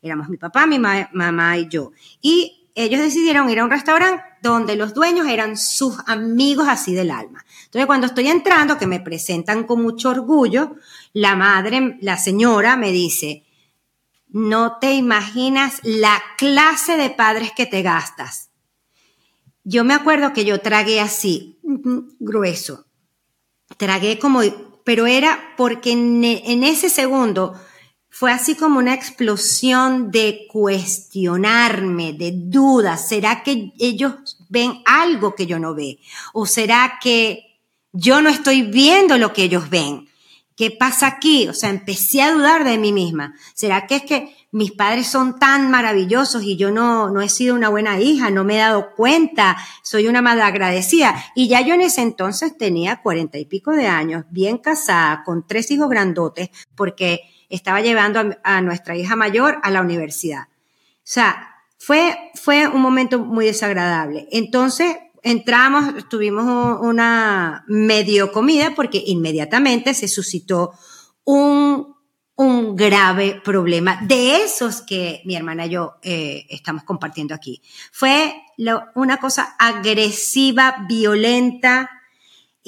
Éramos 0.00 0.28
mi 0.28 0.36
papá, 0.36 0.66
mi 0.66 0.78
mamá 0.78 1.58
y 1.58 1.68
yo. 1.68 1.90
Y 2.20 2.55
ellos 2.76 3.00
decidieron 3.00 3.48
ir 3.48 3.58
a 3.58 3.64
un 3.64 3.70
restaurante 3.70 4.22
donde 4.42 4.76
los 4.76 4.92
dueños 4.92 5.26
eran 5.26 5.56
sus 5.56 5.96
amigos 6.06 6.68
así 6.68 6.94
del 6.94 7.10
alma. 7.10 7.44
Entonces, 7.64 7.86
cuando 7.86 8.06
estoy 8.06 8.28
entrando, 8.28 8.78
que 8.78 8.86
me 8.86 9.00
presentan 9.00 9.64
con 9.64 9.82
mucho 9.82 10.10
orgullo, 10.10 10.76
la 11.14 11.34
madre, 11.34 11.96
la 12.02 12.18
señora 12.18 12.76
me 12.76 12.92
dice, 12.92 13.44
no 14.28 14.78
te 14.78 14.92
imaginas 14.92 15.80
la 15.82 16.22
clase 16.36 16.98
de 16.98 17.08
padres 17.08 17.50
que 17.56 17.64
te 17.64 17.80
gastas. 17.80 18.50
Yo 19.64 19.82
me 19.82 19.94
acuerdo 19.94 20.34
que 20.34 20.44
yo 20.44 20.60
tragué 20.60 21.00
así, 21.00 21.58
grueso. 21.62 22.86
Tragué 23.78 24.18
como, 24.18 24.42
pero 24.84 25.06
era 25.06 25.54
porque 25.56 25.92
en, 25.92 26.22
en 26.22 26.62
ese 26.62 26.90
segundo 26.90 27.58
fue 28.18 28.32
así 28.32 28.54
como 28.54 28.78
una 28.78 28.94
explosión 28.94 30.10
de 30.10 30.46
cuestionarme, 30.50 32.14
de 32.14 32.32
dudas. 32.34 33.06
¿Será 33.06 33.42
que 33.42 33.74
ellos 33.78 34.38
ven 34.48 34.80
algo 34.86 35.34
que 35.34 35.44
yo 35.44 35.58
no 35.58 35.74
ve? 35.74 35.98
¿O 36.32 36.46
será 36.46 36.98
que 36.98 37.60
yo 37.92 38.22
no 38.22 38.30
estoy 38.30 38.62
viendo 38.62 39.18
lo 39.18 39.34
que 39.34 39.42
ellos 39.42 39.68
ven? 39.68 40.08
¿Qué 40.56 40.70
pasa 40.70 41.06
aquí? 41.08 41.46
O 41.48 41.52
sea, 41.52 41.68
empecé 41.68 42.22
a 42.22 42.32
dudar 42.32 42.64
de 42.64 42.78
mí 42.78 42.90
misma. 42.90 43.34
¿Será 43.52 43.86
que 43.86 43.96
es 43.96 44.02
que 44.04 44.34
mis 44.50 44.72
padres 44.72 45.08
son 45.08 45.38
tan 45.38 45.70
maravillosos 45.70 46.42
y 46.42 46.56
yo 46.56 46.70
no, 46.70 47.10
no 47.10 47.20
he 47.20 47.28
sido 47.28 47.54
una 47.54 47.68
buena 47.68 48.00
hija, 48.00 48.30
no 48.30 48.44
me 48.44 48.54
he 48.54 48.60
dado 48.60 48.94
cuenta, 48.96 49.58
soy 49.82 50.06
una 50.06 50.22
madre 50.22 50.40
agradecida? 50.40 51.22
Y 51.34 51.48
ya 51.48 51.60
yo 51.60 51.74
en 51.74 51.82
ese 51.82 52.00
entonces 52.00 52.56
tenía 52.56 53.02
cuarenta 53.02 53.36
y 53.36 53.44
pico 53.44 53.72
de 53.72 53.88
años, 53.88 54.24
bien 54.30 54.56
casada, 54.56 55.22
con 55.22 55.46
tres 55.46 55.70
hijos 55.70 55.90
grandotes, 55.90 56.48
porque 56.74 57.35
estaba 57.48 57.80
llevando 57.80 58.36
a, 58.42 58.60
nuestra 58.60 58.96
hija 58.96 59.16
mayor 59.16 59.58
a 59.62 59.70
la 59.70 59.80
universidad. 59.80 60.44
O 60.48 61.00
sea, 61.02 61.56
fue, 61.78 62.16
fue 62.34 62.66
un 62.68 62.80
momento 62.80 63.18
muy 63.18 63.46
desagradable. 63.46 64.28
Entonces, 64.32 64.96
entramos, 65.22 66.08
tuvimos 66.08 66.80
una 66.80 67.64
medio 67.68 68.32
comida 68.32 68.72
porque 68.74 69.02
inmediatamente 69.06 69.94
se 69.94 70.08
suscitó 70.08 70.72
un, 71.24 71.96
un 72.36 72.76
grave 72.76 73.40
problema 73.44 73.98
de 74.02 74.42
esos 74.42 74.82
que 74.82 75.22
mi 75.24 75.36
hermana 75.36 75.66
y 75.66 75.70
yo 75.70 75.96
eh, 76.02 76.46
estamos 76.50 76.84
compartiendo 76.84 77.34
aquí. 77.34 77.62
Fue 77.92 78.34
una 78.94 79.18
cosa 79.18 79.56
agresiva, 79.58 80.84
violenta, 80.88 81.90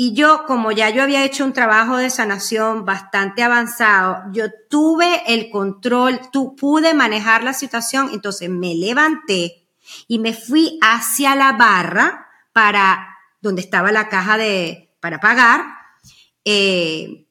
y 0.01 0.13
yo, 0.13 0.45
como 0.47 0.71
ya 0.71 0.91
yo 0.91 1.03
había 1.03 1.25
hecho 1.25 1.45
un 1.45 1.53
trabajo 1.53 1.97
de 1.97 2.09
sanación 2.09 2.85
bastante 2.85 3.43
avanzado, 3.43 4.23
yo 4.31 4.45
tuve 4.71 5.25
el 5.27 5.51
control, 5.51 6.21
tú, 6.31 6.55
pude 6.55 6.95
manejar 6.95 7.43
la 7.43 7.53
situación, 7.53 8.11
entonces 8.13 8.49
me 8.49 8.77
levanté 8.77 9.69
y 10.07 10.21
me 10.21 10.35
fui 10.35 10.79
hacia 10.83 11.35
la 11.35 11.51
barra 11.55 12.29
para 12.53 13.09
donde 13.41 13.61
estaba 13.61 13.91
la 13.91 14.09
caja 14.09 14.39
de, 14.39 14.95
para 15.01 15.19
pagar, 15.19 15.65
eh, 16.45 17.27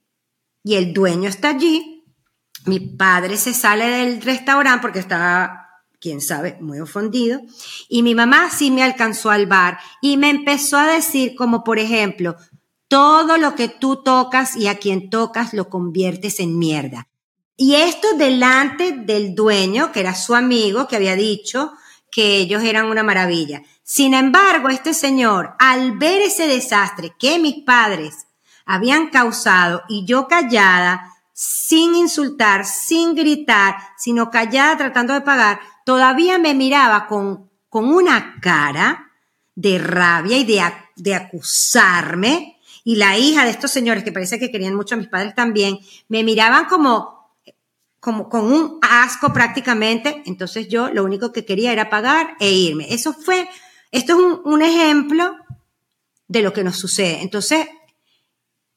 y 0.62 0.76
el 0.76 0.94
dueño 0.94 1.30
está 1.30 1.52
allí. 1.52 2.04
Mi 2.66 2.82
padre 2.82 3.38
se 3.38 3.54
sale 3.54 3.86
del 3.86 4.22
restaurante 4.22 4.82
porque 4.82 5.00
estaba 5.00 5.68
quién 6.02 6.20
sabe, 6.20 6.58
muy 6.60 6.82
ofendido. 6.82 7.40
Y 7.88 8.04
mi 8.04 8.14
mamá 8.14 8.50
sí 8.50 8.72
me 8.72 8.84
alcanzó 8.84 9.30
al 9.30 9.46
bar 9.46 9.80
y 10.02 10.18
me 10.18 10.30
empezó 10.30 10.78
a 10.78 10.88
decir 10.88 11.34
como, 11.36 11.64
por 11.64 11.80
ejemplo, 11.80 12.36
todo 12.88 13.38
lo 13.38 13.56
que 13.56 13.67
tú 13.67 14.03
tocas 14.03 14.56
y 14.56 14.67
a 14.67 14.77
quien 14.77 15.10
tocas 15.10 15.53
lo 15.53 15.70
conviertes 15.70 16.39
en 16.39 16.58
mierda. 16.58 17.08
Y 17.56 17.75
esto 17.75 18.15
delante 18.15 18.91
del 18.91 19.34
dueño, 19.34 19.91
que 19.91 20.00
era 20.00 20.13
su 20.13 20.36
amigo, 20.36 20.88
que 20.88 20.96
había 20.96 21.15
dicho 21.15 21.74
que 22.12 22.38
ellos 22.38 22.63
eran 22.63 22.86
una 22.86 23.03
maravilla. 23.03 23.63
Sin 23.84 24.13
embargo, 24.13 24.70
este 24.70 24.94
señor, 24.94 25.56
al 25.60 25.98
ver 25.98 26.22
ese 26.22 26.48
desastre 26.48 27.13
que 27.17 27.39
mis 27.39 27.63
padres 27.63 28.27
habían 28.65 29.10
causado 29.10 29.84
y 29.89 30.06
yo 30.06 30.27
callada, 30.27 31.13
sin 31.34 31.96
insultar, 31.96 32.65
sin 32.65 33.15
gritar, 33.15 33.75
sino 33.98 34.29
callada 34.29 34.77
tratando 34.77 35.13
de 35.13 35.22
pagar, 35.22 35.60
todavía 35.86 36.38
me 36.38 36.53
miraba 36.53 37.08
con, 37.08 37.50
con 37.70 37.89
una 37.89 38.39
cara 38.41 39.12
de 39.56 39.79
rabia 39.79 40.38
y 40.38 40.44
de, 40.44 40.62
de 40.96 41.15
acusarme 41.15 42.57
y 42.88 42.96
la 42.96 43.17
hija 43.17 43.44
de 43.44 43.51
estos 43.51 43.70
señores, 43.70 44.06
que 44.06 44.13
parece 44.13 44.39
que 44.39 44.50
querían 44.50 44.74
mucho 44.74 44.96
a 44.96 44.98
mis 44.98 45.10
padres 45.10 45.36
también, 45.36 45.77
me 46.08 46.24
miraban 46.24 46.67
como, 46.70 47.34
como 48.00 48.29
con 48.29 48.46
un 48.46 48.79
asco 48.82 49.34
prácticamente. 49.34 50.24
Entonces 50.25 50.70
yo 50.70 50.89
lo 50.94 51.03
único 51.03 51.34
que 51.34 51.44
quería 51.44 51.74
era 51.74 51.89
pagar 51.89 52.38
e 52.39 52.50
irme. 52.50 52.88
Eso 52.89 53.12
fue, 53.12 53.50
esto 53.91 54.13
es 54.13 54.20
un, 54.20 54.41
un 54.46 54.62
ejemplo 54.62 55.36
de 56.29 56.41
lo 56.41 56.53
que 56.53 56.63
nos 56.63 56.77
sucede. 56.77 57.22
Entonces, 57.22 57.67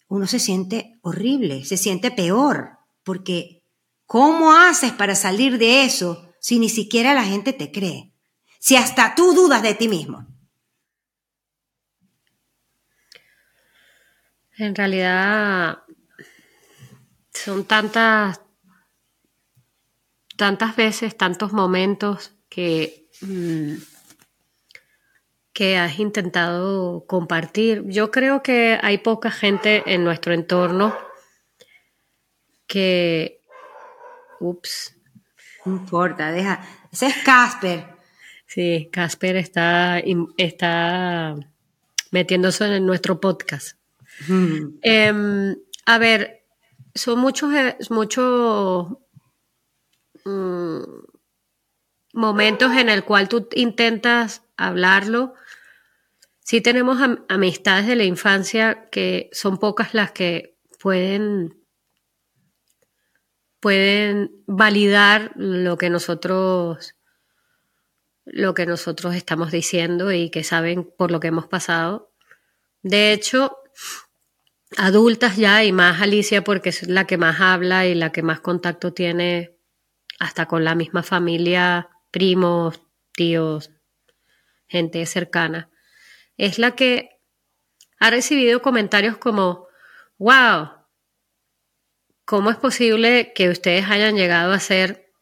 uno 0.08 0.26
se 0.26 0.40
siente 0.40 0.98
horrible, 1.02 1.64
se 1.64 1.76
siente 1.76 2.10
peor, 2.10 2.78
porque 3.04 3.62
¿cómo 4.06 4.52
haces 4.56 4.90
para 4.90 5.14
salir 5.14 5.56
de 5.56 5.84
eso 5.84 6.34
si 6.40 6.58
ni 6.58 6.68
siquiera 6.68 7.14
la 7.14 7.22
gente 7.22 7.52
te 7.52 7.70
cree? 7.70 8.12
Si 8.58 8.74
hasta 8.74 9.14
tú 9.14 9.34
dudas 9.34 9.62
de 9.62 9.74
ti 9.74 9.86
mismo. 9.86 10.26
En 14.60 14.74
realidad 14.74 15.84
son 17.32 17.64
tantas, 17.64 18.42
tantas 20.36 20.76
veces, 20.76 21.16
tantos 21.16 21.54
momentos 21.54 22.34
que, 22.50 23.08
mm, 23.22 23.76
que 25.54 25.78
has 25.78 25.98
intentado 25.98 27.06
compartir. 27.06 27.84
Yo 27.86 28.10
creo 28.10 28.42
que 28.42 28.78
hay 28.82 28.98
poca 28.98 29.30
gente 29.30 29.82
en 29.86 30.04
nuestro 30.04 30.34
entorno 30.34 30.94
que... 32.66 33.40
Ups. 34.40 34.94
No 35.64 35.72
importa, 35.72 36.32
deja. 36.32 36.60
Ese 36.92 37.06
es 37.06 37.16
Casper. 37.24 37.86
Sí, 38.46 38.90
Casper 38.92 39.36
está, 39.36 40.02
está 40.36 41.34
metiéndose 42.10 42.76
en 42.76 42.84
nuestro 42.84 43.22
podcast. 43.22 43.79
Em, 44.28 45.56
a 45.86 45.98
ver, 45.98 46.44
son 46.94 47.18
muchos, 47.18 47.52
eh, 47.54 47.76
muchos 47.90 48.88
mm, 50.24 50.82
momentos 52.12 52.72
en 52.72 52.88
el 52.88 53.04
cual 53.04 53.28
tú 53.28 53.48
intentas 53.54 54.42
hablarlo. 54.56 55.34
Sí 56.40 56.60
tenemos 56.60 56.98
amistades 57.28 57.86
de 57.86 57.96
la 57.96 58.04
infancia 58.04 58.88
que 58.90 59.30
son 59.32 59.58
pocas 59.58 59.94
las 59.94 60.12
que 60.12 60.58
pueden 60.80 61.56
pueden 63.60 64.42
validar 64.46 65.32
lo 65.36 65.76
que 65.76 65.90
nosotros 65.90 66.96
lo 68.24 68.54
que 68.54 68.64
nosotros 68.64 69.14
estamos 69.14 69.50
diciendo 69.50 70.12
y 70.12 70.30
que 70.30 70.44
saben 70.44 70.84
por 70.96 71.10
lo 71.10 71.20
que 71.20 71.28
hemos 71.28 71.46
pasado. 71.46 72.12
De 72.82 73.12
hecho, 73.12 73.56
adultas 74.76 75.36
ya 75.36 75.64
y 75.64 75.72
más 75.72 76.00
Alicia 76.00 76.44
porque 76.44 76.70
es 76.70 76.88
la 76.88 77.06
que 77.06 77.18
más 77.18 77.40
habla 77.40 77.86
y 77.86 77.94
la 77.94 78.12
que 78.12 78.22
más 78.22 78.40
contacto 78.40 78.92
tiene 78.92 79.56
hasta 80.18 80.46
con 80.46 80.64
la 80.64 80.74
misma 80.74 81.02
familia, 81.02 81.88
primos, 82.10 82.82
tíos, 83.12 83.70
gente 84.66 85.04
cercana. 85.06 85.70
Es 86.36 86.58
la 86.58 86.72
que 86.72 87.20
ha 87.98 88.10
recibido 88.10 88.62
comentarios 88.62 89.16
como, 89.16 89.66
wow, 90.18 90.70
¿cómo 92.24 92.50
es 92.50 92.56
posible 92.56 93.32
que 93.34 93.48
ustedes 93.48 93.86
hayan 93.90 94.16
llegado 94.16 94.52
a 94.52 94.60
ser 94.60 95.12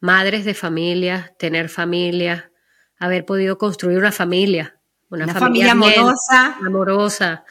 madres 0.00 0.44
de 0.44 0.54
familia, 0.54 1.34
tener 1.38 1.68
familia, 1.68 2.50
haber 2.98 3.24
podido 3.24 3.58
construir 3.58 3.98
una 3.98 4.12
familia? 4.12 4.78
Una, 5.08 5.28
familia, 5.28 5.72
amorosa. 5.72 6.56
amorosa 6.62 7.44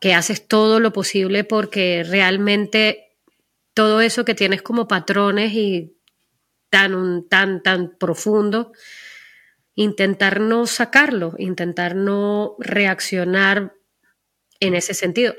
que 0.00 0.14
haces 0.14 0.46
todo 0.46 0.80
lo 0.80 0.92
posible 0.92 1.44
porque 1.44 2.04
realmente 2.06 3.16
todo 3.74 4.00
eso 4.00 4.24
que 4.24 4.34
tienes 4.34 4.62
como 4.62 4.88
patrones 4.88 5.52
y 5.52 5.96
tan, 6.70 7.26
tan, 7.28 7.62
tan 7.62 7.96
profundo, 7.98 8.72
intentar 9.74 10.40
no 10.40 10.66
sacarlo, 10.66 11.34
intentar 11.38 11.94
no 11.94 12.56
reaccionar 12.58 13.74
en 14.60 14.74
ese 14.74 14.94
sentido. 14.94 15.34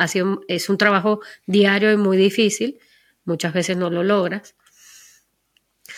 Es 0.48 0.70
un 0.70 0.78
trabajo 0.78 1.22
diario 1.46 1.92
y 1.92 1.98
muy 1.98 2.18
difícil, 2.18 2.80
muchas 3.26 3.54
veces 3.54 3.78
no 3.78 3.90
lo 3.90 4.04
logras. 4.04 4.56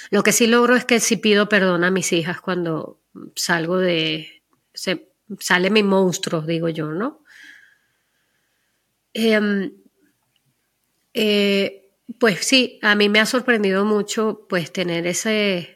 Lo 0.09 0.23
que 0.23 0.31
sí 0.31 0.47
logro 0.47 0.75
es 0.75 0.85
que 0.85 0.99
sí 0.99 1.17
pido 1.17 1.49
perdón 1.49 1.83
a 1.83 1.91
mis 1.91 2.11
hijas 2.13 2.41
cuando 2.41 2.99
salgo 3.35 3.77
de, 3.77 4.43
se, 4.73 5.11
sale 5.39 5.69
mi 5.69 5.83
monstruo, 5.83 6.41
digo 6.41 6.69
yo, 6.69 6.91
¿no? 6.91 7.20
Em, 9.13 9.73
eh, 11.13 11.89
pues 12.19 12.45
sí, 12.45 12.79
a 12.81 12.95
mí 12.95 13.09
me 13.09 13.19
ha 13.19 13.25
sorprendido 13.25 13.85
mucho 13.85 14.45
pues 14.47 14.71
tener 14.71 15.05
esas 15.07 15.67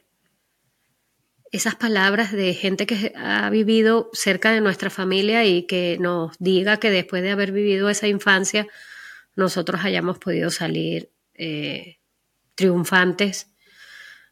palabras 1.79 2.31
de 2.31 2.53
gente 2.53 2.85
que 2.85 3.13
ha 3.15 3.49
vivido 3.49 4.09
cerca 4.13 4.51
de 4.51 4.61
nuestra 4.61 4.89
familia 4.89 5.45
y 5.45 5.63
que 5.63 5.97
nos 5.99 6.37
diga 6.39 6.77
que 6.77 6.89
después 6.89 7.23
de 7.23 7.31
haber 7.31 7.51
vivido 7.51 7.89
esa 7.89 8.07
infancia, 8.07 8.67
nosotros 9.35 9.81
hayamos 9.83 10.17
podido 10.17 10.49
salir 10.49 11.11
eh, 11.33 11.99
triunfantes, 12.55 13.51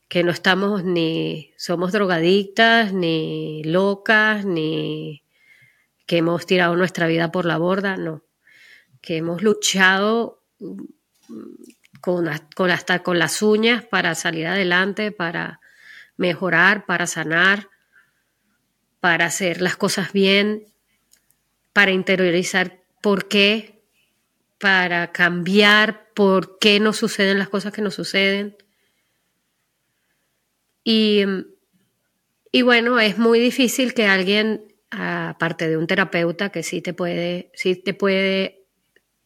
que 0.08 0.24
no 0.24 0.32
estamos 0.32 0.84
ni 0.84 1.54
somos 1.58 1.92
drogadictas, 1.92 2.94
ni 2.94 3.64
locas, 3.64 4.46
ni 4.46 5.24
que 6.06 6.18
hemos 6.18 6.46
tirado 6.46 6.76
nuestra 6.76 7.08
vida 7.08 7.32
por 7.32 7.46
la 7.46 7.58
borda, 7.58 7.98
no, 7.98 8.24
que 9.04 9.18
hemos 9.18 9.44
luchado 9.44 10.42
mm, 10.60 10.82
con, 12.02 12.28
con 12.56 12.72
hasta 12.72 13.04
con 13.04 13.20
las 13.20 13.44
uñas 13.44 13.86
para 13.86 14.16
salir 14.16 14.48
adelante, 14.48 15.12
para 15.12 15.60
mejorar, 16.18 16.86
para 16.88 17.06
sanar, 17.06 17.70
para 19.00 19.26
hacer 19.26 19.62
las 19.62 19.76
cosas 19.76 20.14
bien, 20.14 20.66
para 21.74 21.92
interiorizar 21.92 22.82
por 23.02 23.28
qué, 23.28 23.84
para 24.60 25.12
cambiar 25.12 26.14
por 26.14 26.58
qué 26.60 26.80
nos 26.80 26.98
suceden 26.98 27.38
las 27.38 27.50
cosas 27.50 27.74
que 27.74 27.82
nos 27.82 27.96
suceden. 27.96 28.56
Y, 30.86 31.24
y 32.52 32.62
bueno, 32.62 33.00
es 33.00 33.18
muy 33.18 33.40
difícil 33.40 33.94
que 33.94 34.06
alguien, 34.06 34.74
aparte 34.90 35.68
de 35.68 35.76
un 35.76 35.88
terapeuta 35.88 36.50
que 36.50 36.64
sí 36.64 36.82
te 36.82 36.94
puede, 36.94 37.52
sí 37.56 37.76
te 37.76 37.94
puede, 37.94 38.63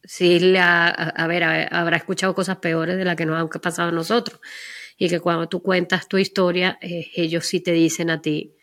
sí 0.08 0.40
le 0.40 0.58
a, 0.58 1.26
ver, 1.28 1.44
habrá 1.70 1.98
escuchado 1.98 2.34
cosas 2.34 2.56
peores 2.56 2.96
de 2.96 3.04
las 3.04 3.14
que 3.14 3.26
nos 3.26 3.38
han 3.38 3.48
pasado 3.60 3.90
a 3.90 3.92
nosotros. 3.92 4.40
Y 4.96 5.08
que 5.10 5.20
cuando 5.20 5.48
tú 5.48 5.62
cuentas 5.62 6.08
tu 6.08 6.16
historia, 6.16 6.78
eh, 6.80 7.10
ellos 7.14 7.44
sí 7.46 7.60
te 7.60 7.72
dicen 7.72 8.08
a 8.08 8.22
ti, 8.22 8.54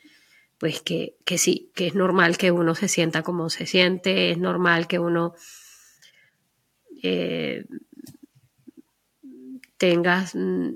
pues 0.57 0.81
que, 0.81 1.15
que 1.23 1.37
sí, 1.37 1.71
que 1.75 1.85
es 1.85 1.93
normal 1.93 2.37
que 2.37 2.51
uno 2.51 2.73
se 2.73 2.87
sienta 2.87 3.21
como 3.21 3.51
se 3.51 3.67
siente, 3.67 4.31
es 4.31 4.39
normal 4.39 4.87
que 4.87 4.97
uno 4.97 5.35
eh, 7.03 7.63
tengas, 9.77 10.33
mm, 10.33 10.71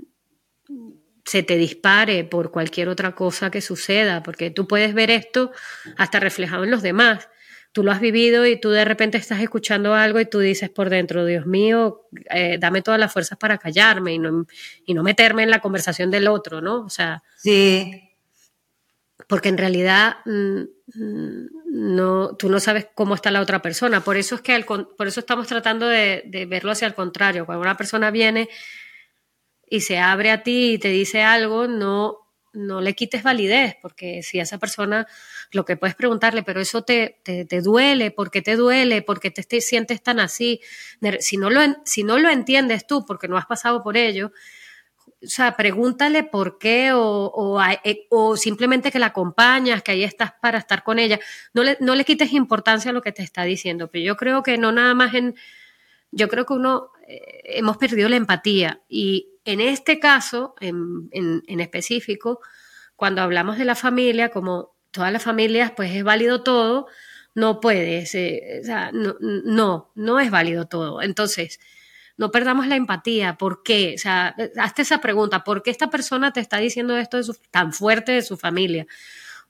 se 1.26 1.42
te 1.42 1.58
dispare 1.58 2.26
por 2.26 2.52
cualquier 2.52 2.90
otra 2.90 3.16
cosa 3.16 3.50
que 3.50 3.62
suceda, 3.62 4.22
porque 4.22 4.52
tú 4.52 4.68
puedes 4.68 4.94
ver 4.94 5.10
esto 5.10 5.52
hasta 5.98 6.20
reflejado 6.20 6.64
en 6.64 6.72
los 6.72 6.84
demás. 6.84 7.28
Tú 7.72 7.84
lo 7.84 7.92
has 7.92 8.02
vivido 8.02 8.46
y 8.46 8.60
tú 8.60 8.70
de 8.70 8.84
repente 8.84 9.18
estás 9.18 9.42
escuchando 9.42 9.94
algo 9.94 10.20
y 10.20 10.26
tú 10.26 10.40
dices 10.40 10.70
por 10.70 10.90
dentro, 10.90 11.26
Dios 11.26 11.46
mío, 11.46 12.08
eh, 12.32 12.58
dame 12.60 12.82
todas 12.82 13.00
las 13.00 13.14
fuerzas 13.14 13.38
para 13.38 13.58
callarme 13.58 14.14
y 14.14 14.20
no, 14.20 14.48
y 14.86 14.94
no 14.94 15.04
meterme 15.04 15.44
en 15.44 15.52
la 15.52 15.60
conversación 15.60 16.10
del 16.10 16.28
otro, 16.28 16.62
¿no? 16.62 16.82
O 16.82 16.90
sea, 16.90 17.24
sí 17.38 18.10
porque 19.30 19.50
en 19.50 19.60
realidad 19.60 20.18
mm, 20.26 20.62
mm, 20.96 21.48
no, 21.66 22.36
tú 22.36 22.50
no 22.50 22.60
sabes 22.60 22.88
cómo 22.96 23.14
está 23.14 23.30
la 23.30 23.42
otra 23.42 23.62
persona. 23.62 24.02
Por 24.02 24.18
eso 24.18 24.34
es 24.34 24.42
que 24.42 24.60
por 24.66 25.08
eso 25.08 25.20
estamos 25.20 25.46
tratando 25.46 25.88
de, 25.88 26.48
verlo 26.50 26.72
hacia 26.72 26.88
el 26.88 26.96
contrario. 26.96 27.46
Cuando 27.46 27.62
una 27.62 27.78
persona 27.78 28.10
viene 28.10 28.50
y 29.70 29.82
se 29.82 30.00
abre 30.00 30.32
a 30.32 30.42
ti 30.42 30.74
y 30.74 30.80
te 30.80 30.88
dice 30.88 31.22
algo, 31.22 31.68
no, 31.68 32.18
no 32.54 32.82
le 32.82 32.96
quites 32.96 33.22
validez, 33.22 33.76
porque 33.84 34.24
si 34.24 34.40
esa 34.40 34.58
persona 34.58 35.06
lo 35.52 35.66
que 35.66 35.78
puedes 35.78 35.96
preguntarle, 35.96 36.44
pero 36.44 36.62
eso 36.62 36.84
te, 36.84 37.22
te, 37.24 37.62
duele, 37.62 38.12
¿por 38.12 38.30
qué 38.30 38.42
te 38.42 38.56
duele? 38.56 39.02
¿Por 39.02 39.20
qué 39.20 39.32
te, 39.32 39.62
sientes 39.62 40.02
tan 40.04 40.20
así? 40.20 40.62
Si 41.20 41.38
no, 41.38 41.50
lo, 41.50 41.62
si 41.86 42.04
no 42.04 42.20
lo 42.20 42.30
entiendes 42.30 42.86
tú, 42.86 43.06
porque 43.06 43.28
no 43.28 43.38
has 43.38 43.46
pasado 43.46 43.82
por 43.82 43.98
ello, 43.98 44.32
o 45.22 45.28
sea, 45.28 45.58
pregúntale 45.58 46.24
por 46.24 46.58
qué 46.60 46.92
o, 46.94 47.60
eh, 47.84 48.08
o, 48.10 48.38
simplemente 48.38 48.92
que 48.92 49.00
la 49.00 49.08
acompañas, 49.08 49.84
que 49.84 49.92
ahí 49.92 50.04
estás 50.04 50.34
para 50.42 50.60
estar 50.60 50.84
con 50.84 50.98
ella. 50.98 51.20
No 51.54 51.64
le, 51.64 51.78
no 51.82 51.96
le 51.96 52.06
quites 52.06 52.32
importancia 52.32 52.92
a 52.92 52.94
lo 52.94 53.02
que 53.02 53.12
te 53.12 53.24
está 53.24 53.44
diciendo, 53.44 53.90
pero 53.92 54.06
yo 54.06 54.16
creo 54.16 54.44
que 54.44 54.58
no 54.58 54.72
nada 54.72 54.94
más 54.94 55.14
en... 55.14 55.36
Yo 56.12 56.28
creo 56.28 56.46
que 56.46 56.54
uno 56.54 56.92
eh, 57.08 57.42
hemos 57.44 57.78
perdido 57.78 58.10
la 58.10 58.16
empatía 58.16 58.82
y 58.88 59.30
en 59.46 59.62
este 59.62 60.00
caso, 60.00 60.56
en, 60.60 61.10
en, 61.12 61.60
específico, 61.60 62.40
cuando 62.96 63.22
hablamos 63.22 63.58
de 63.58 63.66
la 63.66 63.76
familia, 63.76 64.30
como 64.30 64.76
todas 64.92 65.12
las 65.12 65.24
familias, 65.24 65.72
pues 65.76 65.96
es 65.96 66.04
válido 66.04 66.44
todo, 66.44 66.88
no 67.36 67.60
puedes, 67.60 68.10
o 68.10 68.66
sea, 68.66 68.92
no, 68.92 69.16
no, 69.20 69.92
no 69.96 70.20
es 70.20 70.32
válido 70.32 70.68
todo. 70.68 71.02
Entonces, 71.02 71.60
no 72.20 72.32
perdamos 72.32 72.68
la 72.68 72.76
empatía. 72.76 73.38
¿Por 73.38 73.64
qué? 73.64 73.94
O 73.96 73.98
sea, 73.98 74.36
hazte 74.58 74.82
esa 74.82 75.00
pregunta. 75.00 75.46
¿Por 75.46 75.64
qué 75.64 75.72
esta 75.72 75.90
persona 75.90 76.34
te 76.34 76.42
está 76.42 76.58
diciendo 76.58 76.98
esto 76.98 77.18
tan 77.50 77.72
fuerte 77.72 78.12
de 78.12 78.22
su 78.22 78.36
familia? 78.36 78.88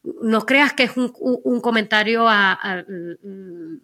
No 0.03 0.45
creas 0.45 0.73
que 0.73 0.83
es 0.83 0.91
un, 0.95 1.61
comentario 1.61 2.27
mm, 2.27 3.77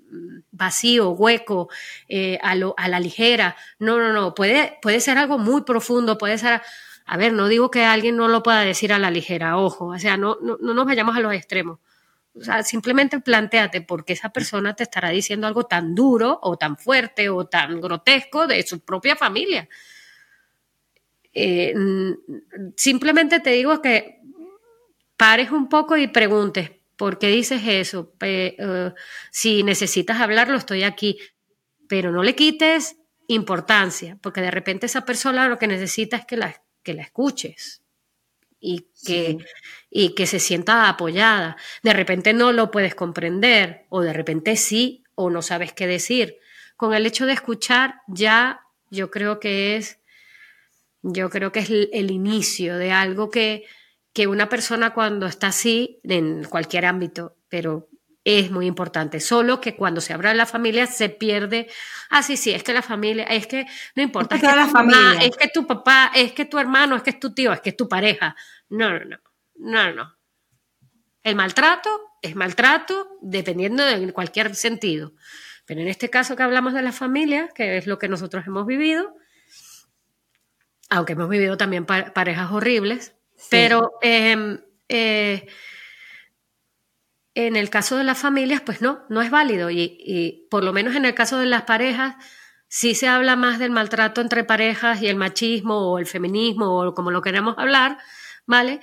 vacío, 0.52 1.10
hueco, 1.13 1.68
eh, 2.08 2.38
a, 2.44 2.54
la 2.54 3.00
ligera. 3.00 3.56
No, 3.80 3.98
no, 3.98 4.13
no. 4.13 4.36
Puede, 4.36 4.78
puede 4.84 5.00
ser 5.00 5.18
algo 5.18 5.39
muy 5.39 5.63
profundo, 5.63 6.20
puede 6.20 6.38
ser... 6.38 6.62
A 7.06 7.18
ver, 7.18 7.34
no 7.34 7.48
digo 7.48 7.70
que 7.70 7.84
alguien 7.84 8.18
no 8.18 8.28
lo 8.28 8.41
pueda 8.41 8.62
decir 8.62 8.91
a 8.91 9.00
la 9.00 9.12
ligera, 9.12 9.58
ojo, 9.58 9.88
o 9.88 10.00
sea, 10.00 10.18
no, 10.18 10.38
no, 10.41 10.58
no 10.60 10.74
nos 10.74 10.86
vayamos 10.86 11.15
a 11.15 11.20
los 11.20 11.34
extremos. 11.34 11.80
O 12.38 12.44
sea, 12.44 12.63
simplemente 12.63 13.20
planteate 13.22 13.82
por 13.82 14.04
qué 14.04 14.13
esa 14.13 14.30
persona 14.30 14.76
te 14.76 14.84
estará 14.84 15.10
diciendo 15.10 15.48
algo 15.48 15.65
tan 15.65 15.96
duro 15.96 16.39
o 16.41 16.58
tan 16.58 16.78
fuerte 16.78 17.30
o 17.30 17.46
tan 17.46 17.80
grotesco 17.80 18.46
de 18.46 18.62
su 18.63 18.82
propia 18.82 19.15
familia. 19.15 19.70
Eh, 21.34 21.74
simplemente 22.76 23.39
te 23.39 23.52
digo 23.52 23.82
que 23.82 24.22
pares 25.15 25.52
un 25.52 25.70
poco 25.70 25.96
y 25.96 26.08
preguntes, 26.08 26.72
¿por 26.98 27.20
qué 27.20 27.28
dices 27.28 27.62
eso? 27.65 28.13
Eh, 28.20 28.91
si 29.32 29.63
necesitas 29.63 30.20
hablarlo, 30.20 30.58
estoy 30.58 30.84
aquí. 30.84 31.18
Pero 31.88 32.12
no 32.12 32.24
le 32.24 32.36
quites 32.36 32.98
importancia, 33.28 34.18
porque 34.22 34.41
de 34.41 34.52
repente 34.52 34.88
esa 34.88 35.06
persona 35.06 35.48
lo 35.48 35.58
que 35.58 35.68
necesita 35.68 36.18
es 36.18 36.26
que 36.26 36.38
la, 36.38 36.62
que 36.86 36.93
la 36.93 37.02
escuches 37.02 37.82
y 38.62 38.88
que, 39.06 39.38
y 39.89 40.15
que 40.15 40.26
se 40.26 40.39
sienta 40.39 40.88
apoyada. 40.88 41.58
De 41.84 41.91
repente 41.91 42.32
no 42.32 42.54
lo 42.54 42.71
puedes 42.71 42.95
comprender 42.95 43.86
o 43.89 44.02
de 44.02 44.13
repente 44.13 44.56
sí 44.56 45.04
o 45.15 45.30
no 45.30 45.41
sabes 45.41 45.74
qué 45.74 45.88
decir. 45.88 46.38
Con 46.78 46.93
el 46.93 47.06
hecho 47.06 47.26
de 47.26 47.34
escuchar 47.34 47.95
ya 48.08 48.62
yo 48.89 49.12
creo 49.12 49.39
que 49.39 49.76
es, 49.76 50.00
yo 51.02 51.30
creo 51.30 51.52
que 51.52 51.60
es 51.60 51.69
el, 51.69 52.12
inicio 52.12 52.78
de 52.78 52.91
algo 52.91 53.30
que, 53.30 53.65
que 54.13 54.28
una 54.28 54.48
persona 54.48 54.93
cuando 54.93 55.26
está 55.26 55.48
así, 55.48 56.00
en 56.04 56.43
cualquier 56.45 56.86
ámbito, 56.86 57.36
pero 57.50 57.89
es 58.25 58.49
muy 58.51 58.65
importante. 58.65 59.19
Solo 59.19 59.61
que 59.61 59.75
cuando 59.75 60.01
se 60.01 60.11
habla 60.11 60.29
de 60.29 60.35
la 60.35 60.47
familia 60.47 60.88
se 60.88 61.09
pierde. 61.09 61.67
Ah, 62.09 62.23
sí, 62.23 62.35
sí, 62.35 62.51
es 62.51 62.63
que 62.63 62.73
la 62.73 62.81
familia, 62.81 63.23
es 63.25 63.47
que 63.47 63.67
no 63.95 64.03
importa. 64.03 64.35
Es 64.35 64.41
que, 64.41 64.47
la 64.47 64.67
familia. 64.67 65.21
es 65.21 65.38
que 65.38 65.47
tu 65.47 65.65
papá, 65.65 66.11
es 66.13 66.33
que 66.33 66.45
tu 66.45 66.57
hermano, 66.57 66.95
es 66.95 67.03
que 67.03 67.11
es 67.11 67.19
tu 67.19 67.33
tío, 67.33 67.53
es 67.53 67.61
que 67.61 67.69
es 67.69 67.77
tu 67.77 67.88
pareja. 67.88 68.35
No, 68.69 68.89
no, 68.89 69.05
no. 69.05 69.17
No, 69.57 69.93
no. 69.93 70.17
El 71.23 71.35
maltrato 71.35 72.17
es 72.21 72.35
maltrato 72.35 73.17
dependiendo 73.21 73.85
de 73.85 74.11
cualquier 74.11 74.55
sentido. 74.55 75.13
Pero 75.65 75.81
en 75.81 75.88
este 75.88 76.09
caso 76.09 76.35
que 76.35 76.43
hablamos 76.43 76.73
de 76.73 76.81
la 76.81 76.91
familia, 76.91 77.49
que 77.53 77.77
es 77.77 77.88
lo 77.88 77.99
que 77.99 78.07
nosotros 78.07 78.45
hemos 78.47 78.65
vivido, 78.65 79.15
aunque 80.89 81.13
hemos 81.13 81.29
vivido 81.29 81.57
también 81.57 81.85
parejas 81.85 82.51
horribles, 82.51 83.15
pero 83.49 83.93
em, 84.01 84.59
eh, 84.89 85.47
en 87.36 87.58
el 87.58 87.69
caso 87.69 87.98
de 87.98 88.06
las 88.06 88.17
familias, 88.17 88.62
pues 88.62 88.82
no, 88.82 89.02
no 89.10 89.21
es 89.21 89.30
válido. 89.30 89.69
Y, 89.69 90.48
por 90.50 90.63
lo 90.63 90.71
menos 90.74 90.95
en 90.95 91.06
el 91.06 91.13
caso 91.13 91.38
de 91.38 91.45
las 91.45 91.63
parejas, 91.63 92.15
sí 92.69 92.95
se 92.95 93.08
habla 93.08 93.36
más 93.36 93.60
del 93.60 93.71
maltrato 93.71 94.21
entre 94.21 94.45
parejas 94.45 95.02
y 95.02 95.08
el 95.08 95.17
machismo 95.17 95.91
o 95.91 96.00
el 96.00 96.06
feminismo 96.06 96.80
o 96.80 96.93
como 96.93 97.12
lo 97.12 97.21
queramos 97.21 97.56
hablar, 97.58 97.98
¿vale? 98.45 98.80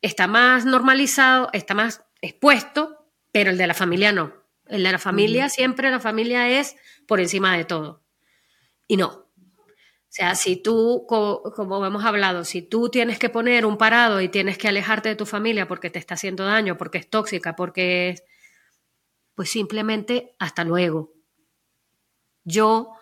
Está 0.00 0.26
más 0.26 0.64
normalizado, 0.64 1.50
está 1.52 1.74
más 1.74 2.02
expuesto, 2.22 3.06
pero 3.30 3.50
el 3.50 3.58
de 3.58 3.66
la 3.66 3.74
familia 3.74 4.10
no. 4.10 4.32
El 4.66 4.82
de 4.82 4.92
la 4.92 4.98
familia, 4.98 5.50
siempre 5.50 5.90
la 5.90 6.00
familia 6.00 6.48
es 6.48 6.76
por 7.06 7.20
encima 7.20 7.56
de 7.56 7.64
todo. 7.64 8.02
Y 8.88 8.96
no. 8.96 9.21
O 10.12 10.14
sea, 10.14 10.34
si 10.34 10.56
tú, 10.56 11.06
como 11.08 11.86
hemos 11.86 12.04
hablado, 12.04 12.44
si 12.44 12.60
tú 12.60 12.90
tienes 12.90 13.18
que 13.18 13.30
poner 13.30 13.64
un 13.64 13.78
parado 13.78 14.20
y 14.20 14.28
tienes 14.28 14.58
que 14.58 14.68
alejarte 14.68 15.08
de 15.08 15.16
tu 15.16 15.24
familia 15.24 15.66
porque 15.66 15.88
te 15.88 15.98
está 15.98 16.16
haciendo 16.16 16.44
daño, 16.44 16.76
porque 16.76 16.98
es 16.98 17.08
tóxica, 17.08 17.56
porque 17.56 18.10
es... 18.10 18.22
Pues 19.34 19.50
simplemente 19.50 20.34
hasta 20.38 20.64
luego. 20.64 21.14
Yo 22.44 22.92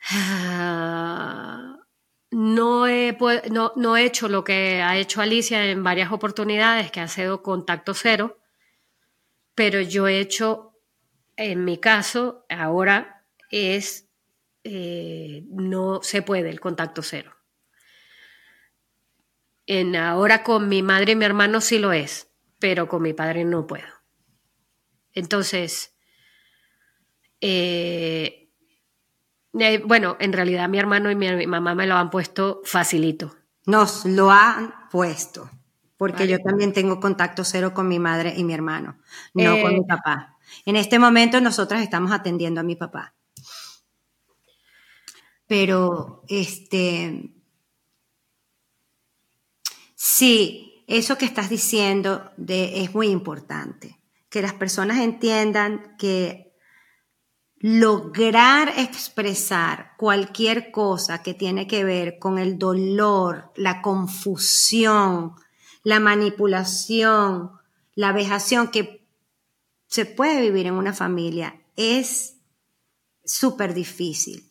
no 2.30 2.86
he, 2.86 3.16
no, 3.50 3.96
he 3.96 4.04
hecho 4.04 4.28
lo 4.28 4.44
que 4.44 4.82
ha 4.82 4.98
hecho 4.98 5.22
Alicia 5.22 5.64
en 5.64 5.82
varias 5.82 6.12
oportunidades, 6.12 6.90
que 6.90 7.00
ha 7.00 7.08
sido 7.08 7.42
contacto 7.42 7.94
cero, 7.94 8.38
pero 9.54 9.80
yo 9.80 10.08
he 10.08 10.20
hecho, 10.20 10.74
en 11.36 11.64
mi 11.64 11.78
caso, 11.78 12.44
ahora 12.50 13.24
es, 13.50 14.07
eh, 14.70 15.44
no 15.48 16.00
se 16.02 16.20
puede 16.20 16.50
el 16.50 16.60
contacto 16.60 17.02
cero. 17.02 17.32
En 19.66 19.96
ahora 19.96 20.42
con 20.42 20.68
mi 20.68 20.82
madre 20.82 21.12
y 21.12 21.16
mi 21.16 21.24
hermano 21.24 21.62
sí 21.62 21.78
lo 21.78 21.92
es, 21.92 22.30
pero 22.58 22.86
con 22.86 23.00
mi 23.00 23.14
padre 23.14 23.46
no 23.46 23.66
puedo. 23.66 23.88
Entonces, 25.14 25.96
eh, 27.40 28.50
eh, 29.58 29.82
bueno, 29.86 30.18
en 30.20 30.34
realidad 30.34 30.68
mi 30.68 30.78
hermano 30.78 31.10
y 31.10 31.14
mi, 31.14 31.46
mamá 31.46 31.74
me 31.74 31.86
lo 31.86 31.94
han 31.94 32.10
puesto 32.10 32.60
facilito. 32.64 33.36
Nos 33.64 34.04
lo 34.04 34.30
han 34.30 34.74
puesto, 34.90 35.50
porque 35.96 36.28
yo 36.28 36.38
también 36.40 36.74
tengo 36.74 37.00
contacto 37.00 37.42
cero 37.42 37.72
con 37.72 37.88
mi 37.88 37.98
madre 37.98 38.34
y 38.36 38.44
mi 38.44 38.52
hermano, 38.52 38.98
no 39.32 39.62
con 39.62 39.72
mi 39.72 39.84
papá. 39.84 40.36
En 40.66 40.76
este 40.76 40.98
momento 40.98 41.40
nosotras 41.40 41.80
estamos 41.82 42.12
atendiendo 42.12 42.60
a 42.60 42.64
mi 42.64 42.76
papá. 42.76 43.14
Pero, 45.48 46.22
este, 46.28 47.32
sí, 49.96 50.84
eso 50.86 51.18
que 51.18 51.24
estás 51.24 51.50
diciendo 51.50 52.30
de, 52.36 52.82
es 52.82 52.94
muy 52.94 53.08
importante, 53.08 53.98
que 54.28 54.42
las 54.42 54.52
personas 54.52 54.98
entiendan 54.98 55.96
que 55.98 56.48
lograr 57.60 58.72
expresar 58.76 59.92
cualquier 59.96 60.70
cosa 60.70 61.22
que 61.22 61.34
tiene 61.34 61.66
que 61.66 61.82
ver 61.82 62.18
con 62.18 62.38
el 62.38 62.58
dolor, 62.58 63.50
la 63.56 63.82
confusión, 63.82 65.34
la 65.82 65.98
manipulación, 65.98 67.52
la 67.94 68.12
vejación 68.12 68.68
que 68.68 69.04
se 69.86 70.04
puede 70.04 70.40
vivir 70.40 70.66
en 70.66 70.74
una 70.74 70.92
familia 70.92 71.60
es 71.74 72.36
súper 73.24 73.74
difícil. 73.74 74.47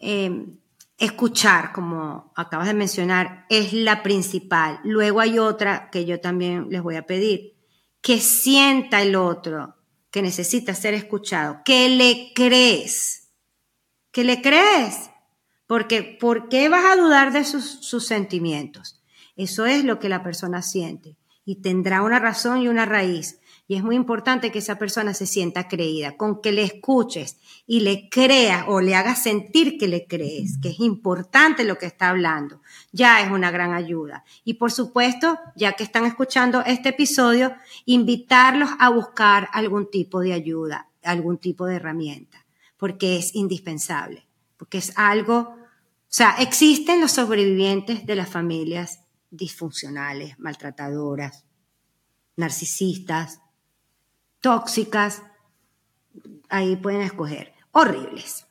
Em, 0.00 0.58
escuchar, 0.98 1.72
como 1.72 2.32
acabas 2.36 2.66
de 2.66 2.74
mencionar, 2.74 3.46
es 3.48 3.72
la 3.72 4.02
principal. 4.02 4.80
Luego 4.84 5.20
hay 5.20 5.38
otra 5.38 5.90
que 5.90 6.04
yo 6.04 6.20
también 6.20 6.68
les 6.70 6.82
voy 6.82 6.96
a 6.96 7.06
pedir, 7.06 7.54
que 8.00 8.20
sienta 8.20 9.02
el 9.02 9.16
otro 9.16 9.76
que 10.10 10.22
necesita 10.22 10.74
ser 10.74 10.94
escuchado, 10.94 11.60
que 11.64 11.88
le 11.88 12.32
crees, 12.34 13.28
que 14.10 14.24
le 14.24 14.40
crees, 14.40 15.10
porque 15.66 16.02
¿por 16.02 16.48
qué 16.48 16.68
vas 16.68 16.84
a 16.86 16.96
dudar 16.96 17.32
de 17.32 17.44
sus 17.44 18.06
sentimientos? 18.06 19.02
Eso 19.36 19.66
es 19.66 19.84
lo 19.84 19.98
que 19.98 20.08
la 20.08 20.22
persona 20.22 20.62
siente 20.62 21.16
y 21.44 21.56
tendrá 21.56 22.02
una 22.02 22.18
razón 22.18 22.62
y 22.62 22.68
una 22.68 22.86
raíz. 22.86 23.38
Y 23.68 23.74
es 23.74 23.82
muy 23.82 23.96
importante 23.96 24.52
que 24.52 24.60
esa 24.60 24.78
persona 24.78 25.12
se 25.12 25.26
sienta 25.26 25.66
creída, 25.66 26.16
con 26.16 26.40
que 26.40 26.52
le 26.52 26.62
escuches 26.62 27.38
y 27.66 27.80
le 27.80 28.08
creas 28.08 28.64
o 28.68 28.80
le 28.80 28.94
hagas 28.94 29.22
sentir 29.22 29.76
que 29.76 29.88
le 29.88 30.06
crees, 30.06 30.58
que 30.62 30.68
es 30.68 30.78
importante 30.78 31.64
lo 31.64 31.76
que 31.76 31.86
está 31.86 32.10
hablando. 32.10 32.60
Ya 32.92 33.20
es 33.20 33.30
una 33.30 33.50
gran 33.50 33.74
ayuda. 33.74 34.24
Y 34.44 34.54
por 34.54 34.70
supuesto, 34.70 35.38
ya 35.56 35.72
que 35.72 35.82
están 35.82 36.04
escuchando 36.04 36.62
este 36.64 36.90
episodio, 36.90 37.56
invitarlos 37.86 38.70
a 38.78 38.88
buscar 38.90 39.48
algún 39.52 39.90
tipo 39.90 40.20
de 40.20 40.32
ayuda, 40.32 40.88
algún 41.02 41.38
tipo 41.38 41.66
de 41.66 41.76
herramienta, 41.76 42.46
porque 42.76 43.16
es 43.16 43.34
indispensable, 43.34 44.28
porque 44.56 44.78
es 44.78 44.92
algo, 44.96 45.38
o 45.38 45.56
sea, 46.08 46.36
existen 46.38 47.00
los 47.00 47.10
sobrevivientes 47.10 48.06
de 48.06 48.14
las 48.14 48.28
familias 48.28 49.00
disfuncionales, 49.30 50.38
maltratadoras, 50.38 51.44
narcisistas, 52.36 53.40
tóxicas, 54.40 55.22
ahí 56.48 56.76
pueden 56.76 57.02
escoger, 57.02 57.52
horribles. 57.72 58.46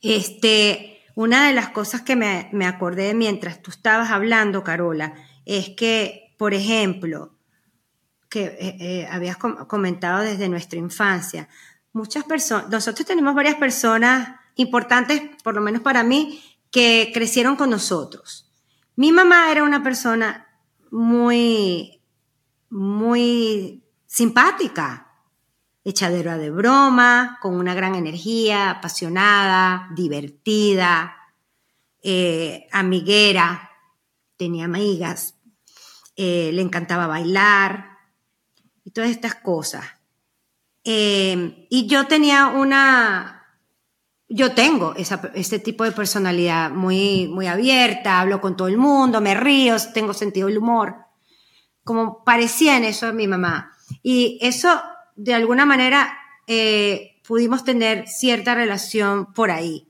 Este, 0.00 1.02
una 1.14 1.46
de 1.46 1.54
las 1.54 1.70
cosas 1.70 2.02
que 2.02 2.16
me, 2.16 2.66
acordé 2.66 3.14
mientras 3.14 3.62
tú 3.62 3.70
estabas 3.70 4.10
hablando, 4.10 4.64
Carola, 4.64 5.14
es 5.44 5.70
que, 5.70 6.34
por 6.36 6.54
ejemplo, 6.54 7.38
que 8.28 8.44
eh, 8.44 8.76
eh, 8.80 9.08
habías 9.10 9.36
comentado 9.36 10.22
desde 10.22 10.48
nuestra 10.48 10.78
infancia, 10.78 11.48
muchas 11.92 12.24
personas, 12.24 12.68
nosotros 12.68 13.06
tenemos 13.06 13.34
varias 13.34 13.54
personas 13.54 14.40
importantes, 14.56 15.22
por 15.42 15.54
lo 15.54 15.60
menos 15.60 15.82
para 15.82 16.02
mí, 16.02 16.42
que 16.70 17.12
crecieron 17.14 17.54
con 17.54 17.70
nosotros. 17.70 18.50
Mi 18.96 19.12
mamá 19.12 19.50
era 19.52 19.62
una 19.62 19.82
persona 19.82 20.48
muy, 20.90 22.00
muy 22.70 23.83
simpática, 24.14 25.08
echadera 25.82 26.38
de 26.38 26.48
broma, 26.48 27.36
con 27.42 27.56
una 27.56 27.74
gran 27.74 27.96
energía, 27.96 28.70
apasionada, 28.70 29.88
divertida, 29.92 31.16
eh, 32.00 32.68
amiguera, 32.70 33.72
tenía 34.36 34.66
amigas, 34.66 35.34
eh, 36.14 36.52
le 36.52 36.62
encantaba 36.62 37.08
bailar 37.08 37.98
y 38.84 38.92
todas 38.92 39.10
estas 39.10 39.34
cosas. 39.34 39.84
Eh, 40.84 41.66
y 41.68 41.88
yo 41.88 42.06
tenía 42.06 42.46
una, 42.46 43.48
yo 44.28 44.54
tengo 44.54 44.94
ese 44.94 45.58
tipo 45.58 45.82
de 45.82 45.90
personalidad 45.90 46.70
muy, 46.70 47.26
muy 47.26 47.48
abierta, 47.48 48.20
hablo 48.20 48.40
con 48.40 48.56
todo 48.56 48.68
el 48.68 48.78
mundo, 48.78 49.20
me 49.20 49.34
río, 49.34 49.74
tengo 49.92 50.14
sentido 50.14 50.46
del 50.46 50.58
humor, 50.58 50.98
como 51.82 52.22
parecía 52.22 52.76
en 52.76 52.84
eso 52.84 53.08
a 53.08 53.12
mi 53.12 53.26
mamá. 53.26 53.73
Y 54.02 54.38
eso, 54.42 54.82
de 55.16 55.34
alguna 55.34 55.66
manera, 55.66 56.18
eh, 56.46 57.20
pudimos 57.26 57.64
tener 57.64 58.06
cierta 58.08 58.54
relación 58.54 59.32
por 59.32 59.50
ahí. 59.50 59.88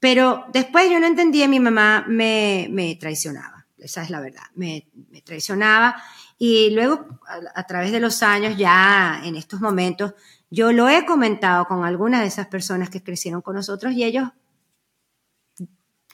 Pero 0.00 0.44
después 0.52 0.90
yo 0.90 1.00
no 1.00 1.06
entendía, 1.06 1.48
mi 1.48 1.60
mamá 1.60 2.04
me, 2.08 2.68
me 2.70 2.94
traicionaba, 2.96 3.66
esa 3.78 4.02
es 4.02 4.10
la 4.10 4.20
verdad, 4.20 4.42
me, 4.54 4.88
me 5.10 5.22
traicionaba. 5.22 5.96
Y 6.36 6.70
luego, 6.70 7.06
a, 7.26 7.60
a, 7.60 7.66
través 7.66 7.90
de 7.92 8.00
los 8.00 8.22
años, 8.22 8.58
ya 8.58 9.22
en 9.24 9.36
estos 9.36 9.60
momentos, 9.60 10.12
yo 10.50 10.72
lo 10.72 10.88
he 10.88 11.06
comentado 11.06 11.64
con 11.66 11.84
algunas 11.84 12.20
de 12.20 12.26
esas 12.26 12.48
personas 12.48 12.90
que 12.90 13.02
crecieron 13.02 13.40
con 13.40 13.54
nosotros 13.54 13.94
y 13.94 14.04
ellos, 14.04 14.28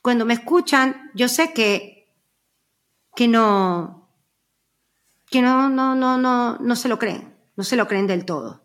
cuando 0.02 0.24
me 0.24 0.34
escuchan, 0.34 1.10
yo 1.14 1.28
sé 1.28 1.52
que, 1.52 2.14
que 3.16 3.28
no, 3.28 3.99
que 5.30 5.42
no, 5.42 5.70
no, 5.70 5.94
no, 5.94 6.18
no, 6.18 6.58
no 6.58 6.76
se 6.76 6.88
lo 6.88 6.98
creen, 6.98 7.34
no 7.56 7.64
se 7.64 7.76
lo 7.76 7.86
creen 7.86 8.06
del 8.06 8.24
todo. 8.24 8.64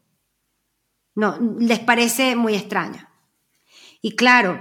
No, 1.13 1.37
les 1.59 1.79
parece 1.79 2.35
muy 2.35 2.55
extraño. 2.55 3.07
Y 4.01 4.15
claro, 4.15 4.59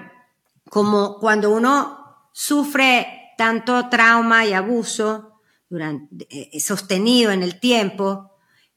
como 0.71 1.19
cuando 1.19 1.51
uno 1.51 2.29
sufre 2.33 3.33
tanto 3.37 3.89
trauma 3.89 4.47
y 4.47 4.53
abuso 4.53 5.41
durante, 5.69 6.27
eh, 6.31 6.61
sostenido 6.61 7.33
en 7.33 7.43
el 7.43 7.59
tiempo, 7.59 8.31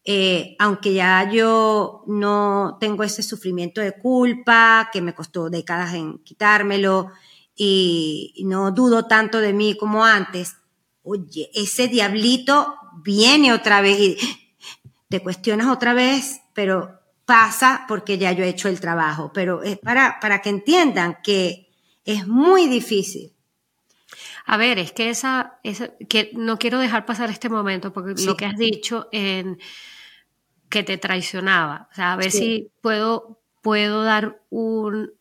eh, 0.04 0.56
aunque 0.58 0.94
ya 0.94 1.30
yo 1.30 2.04
no 2.08 2.78
tengo 2.80 3.04
ese 3.04 3.22
sufrimiento 3.22 3.82
de 3.82 4.00
culpa, 4.00 4.90
que 4.92 5.02
me 5.02 5.14
costó 5.14 5.50
décadas 5.50 5.94
en 5.94 6.20
quitármelo, 6.20 7.12
y 7.60 8.44
no 8.46 8.72
dudo 8.72 9.08
tanto 9.08 9.40
de 9.40 9.52
mí 9.52 9.76
como 9.76 10.06
antes, 10.06 10.56
oye, 11.04 11.50
ese 11.54 11.88
diablito 11.88 12.77
viene 13.04 13.54
otra 13.54 13.82
vez 13.82 14.00
y 14.00 14.18
te 15.10 15.22
cuestionas 15.22 15.68
otra 15.68 15.94
vez, 15.94 16.42
pero 16.54 17.00
pasa 17.26 17.86
porque 17.88 18.18
ya 18.18 18.32
yo 18.32 18.44
he 18.44 18.50
hecho 18.50 18.70
el 18.70 18.80
trabajo. 18.80 19.32
Pero 19.34 19.64
es 19.64 19.78
para, 19.78 20.20
para 20.20 20.42
que 20.42 20.50
entiendan 20.50 21.18
que 21.24 21.70
es 22.06 22.28
muy 22.28 22.68
difícil. 22.68 23.34
A 24.46 24.56
ver, 24.56 24.80
es 24.80 24.94
que 24.94 25.10
esa, 25.10 25.60
que 26.08 26.32
no 26.34 26.58
quiero 26.58 26.80
dejar 26.80 27.06
pasar 27.06 27.30
este 27.30 27.50
momento 27.50 27.92
porque 27.92 28.22
lo 28.24 28.38
que 28.38 28.46
has 28.46 28.58
dicho 28.58 29.10
en 29.12 29.60
que 30.70 30.84
te 30.84 30.98
traicionaba. 30.98 31.90
O 31.92 31.96
sea, 31.96 32.14
a 32.14 32.16
ver 32.16 32.32
si 32.32 32.72
puedo, 32.82 33.42
puedo 33.62 34.04
dar 34.04 34.42
un, 34.50 35.12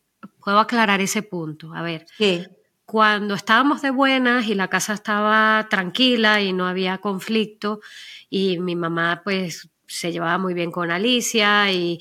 puedo 0.44 0.60
aclarar 0.60 1.00
ese 1.00 1.22
punto. 1.22 1.74
A 1.74 1.82
ver. 1.82 2.06
Sí 2.16 2.46
cuando 2.86 3.34
estábamos 3.34 3.82
de 3.82 3.90
buenas 3.90 4.46
y 4.46 4.54
la 4.54 4.68
casa 4.68 4.94
estaba 4.94 5.66
tranquila 5.68 6.40
y 6.40 6.52
no 6.52 6.68
había 6.68 6.98
conflicto 6.98 7.80
y 8.30 8.60
mi 8.60 8.76
mamá 8.76 9.22
pues 9.24 9.68
se 9.88 10.12
llevaba 10.12 10.38
muy 10.38 10.54
bien 10.54 10.70
con 10.70 10.90
Alicia 10.90 11.70
y, 11.72 12.00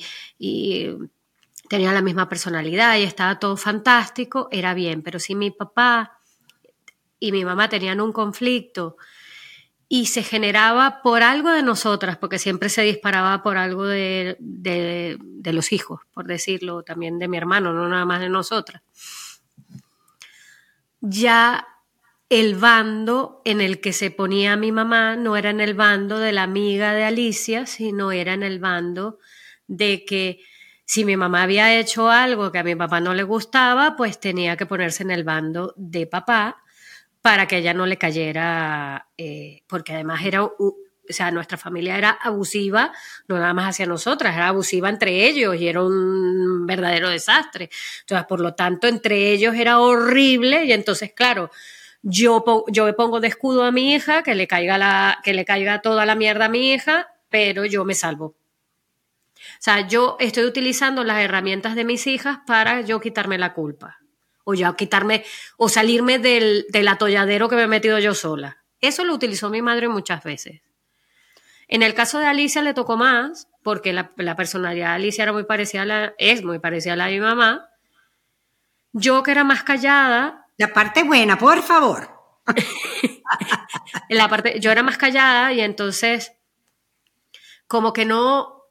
tenía 1.67 1.91
la 1.91 2.04
misma 2.04 2.30
personalidad 2.30 2.95
y 2.98 3.02
estaba 3.02 3.39
todo 3.39 3.58
fantástico, 3.58 4.48
era 4.52 4.76
bien, 4.76 5.02
pero 5.02 5.17
si 5.17 5.34
mi 5.34 5.50
papá 5.50 6.19
y 7.19 7.32
mi 7.32 7.43
mamá 7.43 7.67
tenían 7.67 8.00
un 8.00 8.13
conflicto 8.13 8.98
y 9.89 10.06
se 10.06 10.21
generaba 10.21 11.02
por 11.02 11.24
algo 11.24 11.50
de 11.50 11.63
nosotras, 11.63 12.17
porque 12.17 12.38
siempre 12.38 12.69
se 12.69 12.84
disparaba 12.84 13.41
por 13.41 13.58
algo 13.58 13.86
de, 13.86 14.38
de 14.39 15.54
los 15.54 15.71
hijos, 15.71 16.02
por 16.13 16.28
decirlo, 16.28 16.84
también 16.84 17.17
de 17.17 17.28
mi 17.28 17.38
hermano, 17.38 17.74
no 17.74 17.89
nada 17.89 18.06
más 18.06 18.19
de 18.19 18.30
nosotras 18.30 18.84
ya 21.10 21.68
el 22.30 22.56
bando 22.56 23.41
en 23.46 23.62
el 23.62 23.80
que 23.80 23.94
se 23.94 24.12
ponía 24.12 24.56
mi 24.58 24.72
mamá 24.72 25.15
no 25.15 25.38
era 25.38 25.52
en 25.52 25.62
el 25.62 25.74
bando 25.74 26.18
de 26.20 26.32
la 26.32 26.44
amiga 26.44 26.94
de 26.94 27.04
Alicia, 27.04 27.65
sino 27.65 28.12
era 28.12 28.34
en 28.34 28.44
el 28.44 28.60
bando 28.60 29.20
de 29.68 30.06
que 30.06 30.41
si 30.86 31.06
mi 31.06 31.18
mamá 31.18 31.44
había 31.44 31.78
hecho 31.80 32.10
algo 32.10 32.52
que 32.52 32.60
a 32.60 32.63
mi 32.63 32.76
papá 32.76 33.00
no 33.00 33.13
le 33.13 33.24
gustaba, 33.24 33.96
pues 33.96 34.20
tenía 34.20 34.56
que 34.56 34.65
ponerse 34.65 35.04
en 35.04 35.12
el 35.12 35.24
bando 35.24 35.74
de 35.78 36.06
papá, 36.06 36.62
para 37.22 37.48
que 37.48 37.58
ella 37.58 37.74
no 37.74 37.88
le 37.88 37.98
cayera, 37.98 39.08
eh, 39.18 39.63
porque 39.68 39.94
además 39.94 40.24
era, 40.24 40.48
o 41.10 41.13
sea, 41.13 41.32
nuestra 41.32 41.58
familia 41.58 41.98
era 41.98 42.12
abusiva, 42.12 42.91
no 43.28 43.38
nada 43.38 43.54
más 43.54 43.70
hacia 43.70 43.86
nosotras, 43.86 44.36
era 44.36 44.50
abusiva 44.50 44.89
entre 44.89 45.28
ellos 45.28 45.56
y 45.56 45.68
era 45.68 45.84
un 45.84 46.65
verdadero 46.65 47.10
desastre. 47.10 47.70
Entonces, 48.02 48.28
por 48.28 48.39
lo 48.39 48.54
tanto, 48.54 48.88
entre 48.88 49.32
ellos 49.32 49.56
era 49.56 49.80
horrible 49.80 50.65
y 50.65 50.72
entonces, 50.72 51.13
claro, 51.13 51.52
yo, 52.02 52.65
yo 52.68 52.86
me 52.86 52.94
pongo 52.94 53.20
de 53.20 53.28
escudo 53.28 53.63
a 53.63 53.72
mi 53.72 53.94
hija, 53.94 54.24
que 54.24 54.36
le, 54.36 54.48
caiga 54.48 54.78
la, 54.78 55.20
que 55.24 55.34
le 55.34 55.46
caiga 55.46 55.82
toda 55.82 56.06
la 56.06 56.15
mierda 56.15 56.46
a 56.46 56.50
mi 56.50 56.72
hija, 56.72 57.08
pero 57.30 57.65
yo 57.65 57.84
me 57.84 57.96
salvo. 57.96 58.36
O 59.36 59.60
sea, 59.60 59.88
yo 59.88 60.18
estoy 60.20 60.46
utilizando 60.46 61.04
las 61.04 61.22
herramientas 61.24 61.76
de 61.76 61.84
mis 61.84 62.08
hijas 62.08 62.39
para 62.46 62.82
yo 62.82 63.00
quitarme 63.00 63.38
la 63.38 63.54
culpa 63.54 64.00
o 64.46 64.54
ya 64.54 64.74
quitarme 64.76 65.26
o 65.58 65.68
salirme 65.68 66.20
del, 66.20 66.88
atolladero 66.88 67.50
que 67.50 67.56
me 67.56 67.63
he 67.63 67.68
metido 67.68 68.00
yo 68.00 68.13
sola. 68.13 68.63
Eso 68.80 69.04
lo 69.04 69.13
utilizó 69.13 69.50
mi 69.50 69.62
madre 69.62 69.89
muchas 69.89 70.24
veces. 70.24 70.62
En 71.67 71.84
el 71.84 71.93
caso 71.93 72.19
de 72.19 72.28
Alicia 72.28 72.62
le 72.62 72.73
tocó 72.73 72.97
más, 72.97 73.47
porque 73.63 73.93
la, 73.93 74.13
personalidad 74.36 74.89
de 74.89 74.95
Alicia 74.95 75.23
era 75.23 75.34
muy 75.34 75.45
parecida 75.45 75.82
a 75.82 75.86
la, 75.86 76.13
es 76.17 76.43
muy 76.43 76.60
parecida 76.60 76.93
a 76.93 76.95
la 76.95 77.06
de 77.08 77.13
mi 77.13 77.19
mamá. 77.19 77.69
Yo 78.93 79.23
que 79.23 79.32
era 79.32 79.43
más 79.43 79.63
callada. 79.63 80.47
La 80.58 80.73
parte 80.73 81.04
buena, 81.04 81.38
por 81.38 81.62
favor. 81.62 82.10
la 84.10 84.30
parte, 84.30 84.60
yo 84.60 84.71
era 84.71 84.84
más 84.84 84.97
callada 84.97 85.51
y 85.51 85.62
entonces 85.62 86.34
como 87.67 87.91
que 87.91 88.06
no, 88.06 88.41
o 88.41 88.63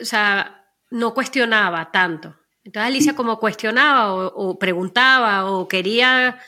sea, 0.00 0.66
no 0.90 1.14
cuestionaba 1.14 1.90
tanto. 1.90 2.36
Entonces 2.64 2.88
Alicia 2.88 3.16
como 3.16 3.38
cuestionaba 3.38 4.12
o, 4.14 4.58
preguntaba 4.58 5.50
o 5.50 5.66
quería, 5.68 6.38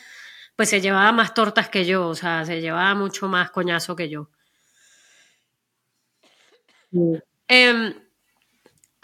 pues 0.57 0.69
se 0.69 0.81
llevaba 0.81 1.13
más 1.13 1.35
tortas 1.35 1.69
que 1.69 1.85
yo, 1.85 2.09
o 2.09 2.15
sea, 2.15 2.45
se 2.45 2.61
llevaba 2.61 2.95
mucho 2.95 3.29
más 3.29 3.51
coñazo 3.51 3.97
que 3.97 4.09
yo. 4.09 4.29
Em, 7.49 7.95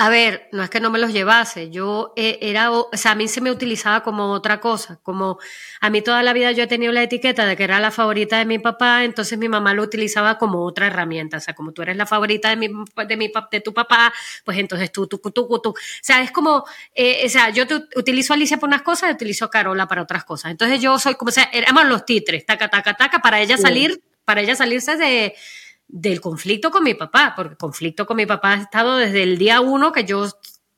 a 0.00 0.10
ver, 0.10 0.48
no 0.52 0.62
es 0.62 0.70
que 0.70 0.78
no 0.78 0.90
me 0.90 1.00
los 1.00 1.12
llevase, 1.12 1.70
yo 1.70 2.12
eh, 2.14 2.38
era, 2.40 2.70
o 2.70 2.88
sea, 2.92 3.10
a 3.12 3.14
mí 3.16 3.26
se 3.26 3.40
me 3.40 3.50
utilizaba 3.50 4.04
como 4.04 4.30
otra 4.30 4.60
cosa, 4.60 5.00
como 5.02 5.40
a 5.80 5.90
mí 5.90 6.02
toda 6.02 6.22
la 6.22 6.32
vida 6.32 6.52
yo 6.52 6.62
he 6.62 6.66
tenido 6.68 6.92
la 6.92 7.02
etiqueta 7.02 7.44
de 7.46 7.56
que 7.56 7.64
era 7.64 7.80
la 7.80 7.90
favorita 7.90 8.38
de 8.38 8.44
mi 8.44 8.60
papá, 8.60 9.02
entonces 9.02 9.36
mi 9.36 9.48
mamá 9.48 9.74
lo 9.74 9.82
utilizaba 9.82 10.38
como 10.38 10.64
otra 10.64 10.86
herramienta, 10.86 11.38
o 11.38 11.40
sea, 11.40 11.54
como 11.54 11.72
tú 11.72 11.82
eres 11.82 11.96
la 11.96 12.06
favorita 12.06 12.48
de 12.48 12.56
mi, 12.56 12.68
de, 13.08 13.16
mi, 13.16 13.32
de 13.50 13.60
tu 13.60 13.74
papá, 13.74 14.14
pues 14.44 14.58
entonces 14.58 14.92
tú, 14.92 15.08
tú, 15.08 15.18
tú, 15.18 15.32
tú, 15.32 15.58
tú. 15.60 15.70
O 15.70 15.74
sea, 16.00 16.22
es 16.22 16.30
como, 16.30 16.64
eh, 16.94 17.22
o 17.26 17.28
sea, 17.28 17.50
yo 17.50 17.66
te, 17.66 17.74
utilizo 17.96 18.32
a 18.32 18.36
Alicia 18.36 18.58
por 18.58 18.68
unas 18.68 18.82
cosas 18.82 19.10
y 19.10 19.14
utilizo 19.14 19.46
a 19.46 19.50
Carola 19.50 19.88
para 19.88 20.02
otras 20.02 20.22
cosas. 20.22 20.52
Entonces 20.52 20.80
yo 20.80 20.96
soy 21.00 21.16
como, 21.16 21.30
o 21.30 21.32
sea, 21.32 21.50
éramos 21.52 21.86
los 21.86 22.06
titres, 22.06 22.46
taca, 22.46 22.68
taca, 22.68 22.94
taca, 22.94 23.18
para 23.18 23.40
ella 23.40 23.58
salir, 23.58 24.00
para 24.24 24.42
ella 24.42 24.54
salirse 24.54 24.96
de 24.96 25.34
del 25.88 26.20
conflicto 26.20 26.70
con 26.70 26.84
mi 26.84 26.94
papá, 26.94 27.32
porque 27.34 27.56
conflicto 27.56 28.06
con 28.06 28.16
mi 28.16 28.26
papá 28.26 28.52
ha 28.52 28.62
estado 28.62 28.96
desde 28.98 29.22
el 29.22 29.38
día 29.38 29.60
uno 29.60 29.90
que 29.90 30.04
yo, 30.04 30.28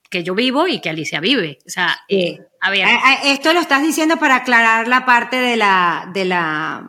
que 0.09 0.23
yo 0.23 0.35
vivo 0.35 0.68
y 0.68 0.81
que 0.81 0.88
Alicia 0.88 1.20
vive. 1.20 1.59
O 1.66 1.70
sea, 1.70 1.99
eh, 2.09 2.38
a 2.61 2.70
ver. 2.70 2.87
Esto 3.25 3.53
lo 3.53 3.61
estás 3.61 3.83
diciendo 3.83 4.16
para 4.16 4.37
aclarar 4.37 4.88
la 4.88 5.05
parte 5.05 5.37
de 5.37 5.57
la, 5.57 6.11
de 6.14 6.25
la... 6.25 6.88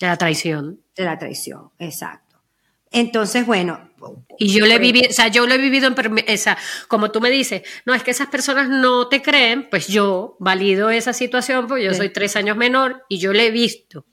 De 0.00 0.06
la 0.06 0.16
traición. 0.16 0.80
De 0.96 1.04
la 1.04 1.18
traición, 1.18 1.70
exacto. 1.78 2.42
Entonces, 2.90 3.46
bueno. 3.46 3.90
Y 4.36 4.52
yo 4.52 4.66
le 4.66 4.80
viví, 4.80 5.06
o 5.08 5.12
sea, 5.12 5.28
yo 5.28 5.46
lo 5.46 5.54
he 5.54 5.58
vivido 5.58 5.86
en, 5.86 6.24
esa, 6.26 6.58
como 6.88 7.12
tú 7.12 7.20
me 7.20 7.30
dices, 7.30 7.62
no, 7.84 7.94
es 7.94 8.02
que 8.02 8.10
esas 8.10 8.26
personas 8.26 8.68
no 8.68 9.06
te 9.08 9.22
creen, 9.22 9.68
pues 9.70 9.86
yo 9.86 10.36
valido 10.40 10.90
esa 10.90 11.12
situación, 11.12 11.68
porque 11.68 11.84
yo 11.84 11.94
soy 11.94 12.08
tres 12.08 12.34
años 12.34 12.56
menor 12.56 13.04
y 13.08 13.18
yo 13.18 13.32
le 13.32 13.46
he 13.46 13.50
visto 13.52 14.04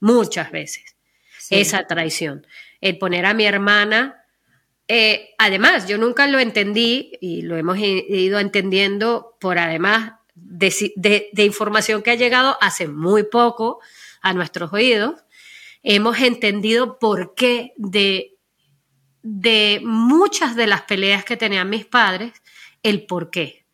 muchas 0.00 0.50
veces 0.50 0.95
esa 1.50 1.86
traición 1.86 2.46
el 2.80 2.98
poner 2.98 3.26
a 3.26 3.34
mi 3.34 3.44
hermana. 3.44 4.22
Eh, 4.88 5.30
además, 5.38 5.88
yo 5.88 5.98
nunca 5.98 6.26
lo 6.26 6.38
entendí 6.38 7.12
y 7.20 7.42
lo 7.42 7.56
hemos 7.56 7.78
ido 7.78 8.38
entendiendo 8.38 9.36
por 9.40 9.58
además 9.58 10.12
de, 10.34 11.30
información 11.36 12.02
que 12.02 12.12
ha 12.12 12.14
llegado 12.14 12.56
hace 12.60 12.88
muy 12.88 13.24
poco 13.24 13.80
a 14.22 14.32
nuestros 14.32 14.72
oídos. 14.72 15.24
Hemos 15.82 16.20
entendido 16.20 16.98
por 16.98 17.34
qué 17.34 17.72
de, 17.76 18.36
de 19.22 19.80
muchas 19.84 20.56
de 20.56 20.66
las 20.66 20.82
peleas 20.82 21.24
que 21.24 21.36
tenían 21.36 21.70
mis 21.70 21.86
padres, 21.86 22.32
el 22.82 23.06
por 23.06 23.30
qué. 23.30 23.64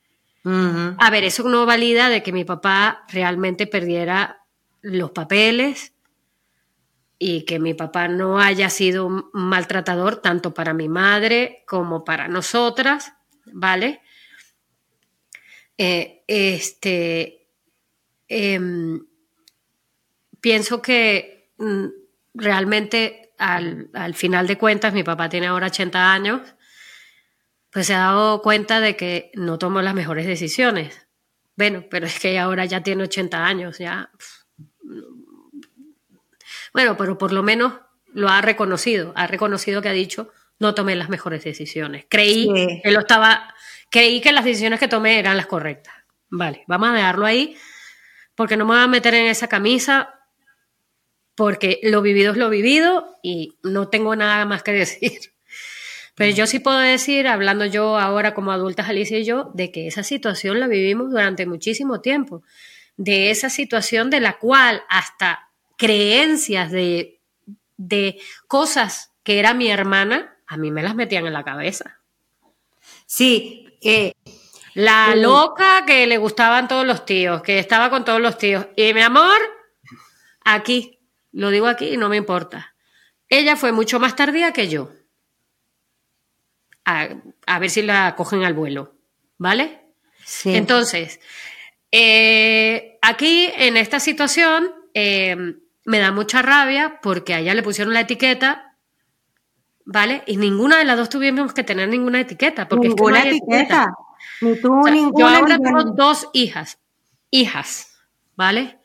A 0.44 1.10
ver, 1.10 1.22
eso 1.22 1.48
no 1.48 1.66
valida 1.66 2.08
de 2.08 2.24
que 2.24 2.32
mi 2.32 2.44
papá 2.44 3.04
realmente 3.08 3.68
perdiera 3.68 4.42
los 4.80 5.12
papeles, 5.12 5.91
y 7.24 7.44
que 7.44 7.60
mi 7.60 7.72
papá 7.72 8.08
no 8.08 8.40
haya 8.40 8.68
sido 8.68 9.06
un 9.06 9.30
maltratador 9.32 10.16
tanto 10.16 10.52
para 10.52 10.74
mi 10.74 10.88
madre 10.88 11.62
como 11.68 12.02
para 12.02 12.26
nosotras, 12.26 13.12
¿vale? 13.44 14.00
Eh, 15.78 16.24
este, 16.26 17.46
em, 18.26 19.06
pienso 20.40 20.82
que 20.82 21.52
mm, 21.58 21.86
realmente 22.34 23.34
al, 23.38 23.88
al, 23.94 24.14
final 24.14 24.48
de 24.48 24.58
cuentas, 24.58 24.92
mi 24.92 25.04
papá 25.04 25.28
tiene 25.28 25.46
ahora 25.46 25.68
80 25.68 26.12
años, 26.12 26.56
pues 27.70 27.86
se 27.86 27.94
ha 27.94 27.98
dado 27.98 28.42
cuenta 28.42 28.80
de 28.80 28.96
que 28.96 29.30
no 29.34 29.58
tomo 29.58 29.80
las 29.80 29.94
mejores 29.94 30.26
decisiones. 30.26 31.06
Bueno, 31.54 31.84
pero 31.88 32.06
es 32.06 32.18
que 32.18 32.36
ahora 32.40 32.64
ya 32.64 32.82
tiene 32.82 33.04
80 33.04 33.46
años, 33.46 33.78
ya 33.78 34.10
bueno, 36.72 36.96
pero 36.96 37.18
por 37.18 37.32
lo 37.32 37.42
menos 37.42 37.74
lo 38.12 38.28
ha 38.28 38.40
reconocido, 38.40 39.12
ha 39.16 39.26
reconocido 39.26 39.82
que 39.82 39.88
ha 39.88 39.92
dicho, 39.92 40.30
no 40.58 40.74
tomé 40.74 40.94
las 40.94 41.08
mejores 41.08 41.44
decisiones. 41.44 42.06
Creí 42.08 42.48
que 42.82 42.90
lo 42.90 43.00
estaba, 43.00 43.54
creí 43.90 44.20
que 44.20 44.32
las 44.32 44.44
decisiones 44.44 44.80
que 44.80 44.88
tomé 44.88 45.18
eran 45.18 45.36
las 45.36 45.46
correctas. 45.46 45.94
Vale, 46.30 46.64
vamos 46.66 46.90
a 46.90 46.92
dejarlo 46.94 47.26
ahí, 47.26 47.56
porque 48.34 48.56
no 48.56 48.64
me 48.64 48.74
voy 48.74 48.82
a 48.82 48.86
meter 48.86 49.14
en 49.14 49.26
esa 49.26 49.48
camisa, 49.48 50.14
porque 51.34 51.80
lo 51.82 52.02
vivido 52.02 52.32
es 52.32 52.38
lo 52.38 52.48
vivido 52.50 53.18
y 53.22 53.58
no 53.62 53.88
tengo 53.88 54.16
nada 54.16 54.44
más 54.44 54.62
que 54.62 54.72
decir. 54.72 55.20
Pero 56.14 56.34
yo 56.34 56.46
sí 56.46 56.58
puedo 56.58 56.78
decir, 56.78 57.26
hablando 57.26 57.64
yo 57.64 57.98
ahora 57.98 58.34
como 58.34 58.52
adultas, 58.52 58.88
Alicia 58.88 59.18
y 59.18 59.24
yo, 59.24 59.50
de 59.54 59.72
que 59.72 59.86
esa 59.86 60.02
situación 60.02 60.60
la 60.60 60.68
vivimos 60.68 61.10
durante 61.10 61.46
muchísimo 61.46 62.00
tiempo. 62.00 62.42
De 62.96 63.30
esa 63.30 63.48
situación 63.48 64.10
de 64.10 64.20
la 64.20 64.38
cual 64.38 64.82
hasta 64.90 65.51
creencias 65.76 66.70
de, 66.70 67.20
de 67.76 68.20
cosas 68.48 69.12
que 69.22 69.38
era 69.38 69.54
mi 69.54 69.68
hermana, 69.68 70.36
a 70.46 70.56
mí 70.56 70.70
me 70.70 70.82
las 70.82 70.94
metían 70.94 71.26
en 71.26 71.32
la 71.32 71.44
cabeza. 71.44 72.00
Sí, 73.06 73.66
eh, 73.80 74.12
la 74.74 75.14
loca 75.16 75.84
que 75.86 76.06
le 76.06 76.18
gustaban 76.18 76.68
todos 76.68 76.86
los 76.86 77.04
tíos, 77.04 77.42
que 77.42 77.58
estaba 77.58 77.90
con 77.90 78.04
todos 78.04 78.20
los 78.20 78.38
tíos. 78.38 78.66
Y 78.76 78.94
mi 78.94 79.02
amor, 79.02 79.38
aquí, 80.44 80.98
lo 81.32 81.50
digo 81.50 81.66
aquí 81.66 81.88
y 81.88 81.96
no 81.96 82.08
me 82.08 82.16
importa. 82.16 82.74
Ella 83.28 83.56
fue 83.56 83.72
mucho 83.72 84.00
más 84.00 84.16
tardía 84.16 84.52
que 84.52 84.68
yo. 84.68 84.90
A, 86.84 87.08
ver 87.58 87.70
si 87.70 87.82
la 87.82 88.14
cogen 88.16 88.44
al 88.44 88.54
vuelo, 88.54 88.96
¿vale? 89.38 89.80
Sí. 90.24 90.54
Entonces, 90.56 91.20
eh, 91.92 92.98
aquí 93.02 93.50
en 93.56 93.76
esta 93.76 94.00
situación, 94.00 94.72
eh, 94.94 95.56
me 95.84 95.98
da 95.98 96.12
mucha 96.12 96.42
rabia 96.42 97.00
porque 97.02 97.34
a 97.34 97.40
ella 97.40 97.54
le 97.54 97.62
pusieron 97.62 97.94
la 97.94 98.00
etiqueta, 98.00 98.76
¿vale? 99.84 100.22
Y 100.26 100.36
ninguna 100.36 100.78
de 100.78 100.84
las 100.84 100.96
dos 100.96 101.08
tuvimos 101.08 101.52
que 101.52 101.64
tener 101.64 101.88
ninguna 101.88 102.20
etiqueta. 102.20 102.68
Porque 102.68 102.88
ninguna 102.88 103.24
etiqueta. 103.24 103.92
Ni 104.40 104.60
tú, 104.60 104.82
ninguna. 104.84 105.18
Yo 105.18 105.28
ahora 105.28 105.58
tengo 105.58 105.84
dos 105.84 106.28
hijas, 106.32 106.78
hijas, 107.30 107.98
¿vale? 108.36 108.78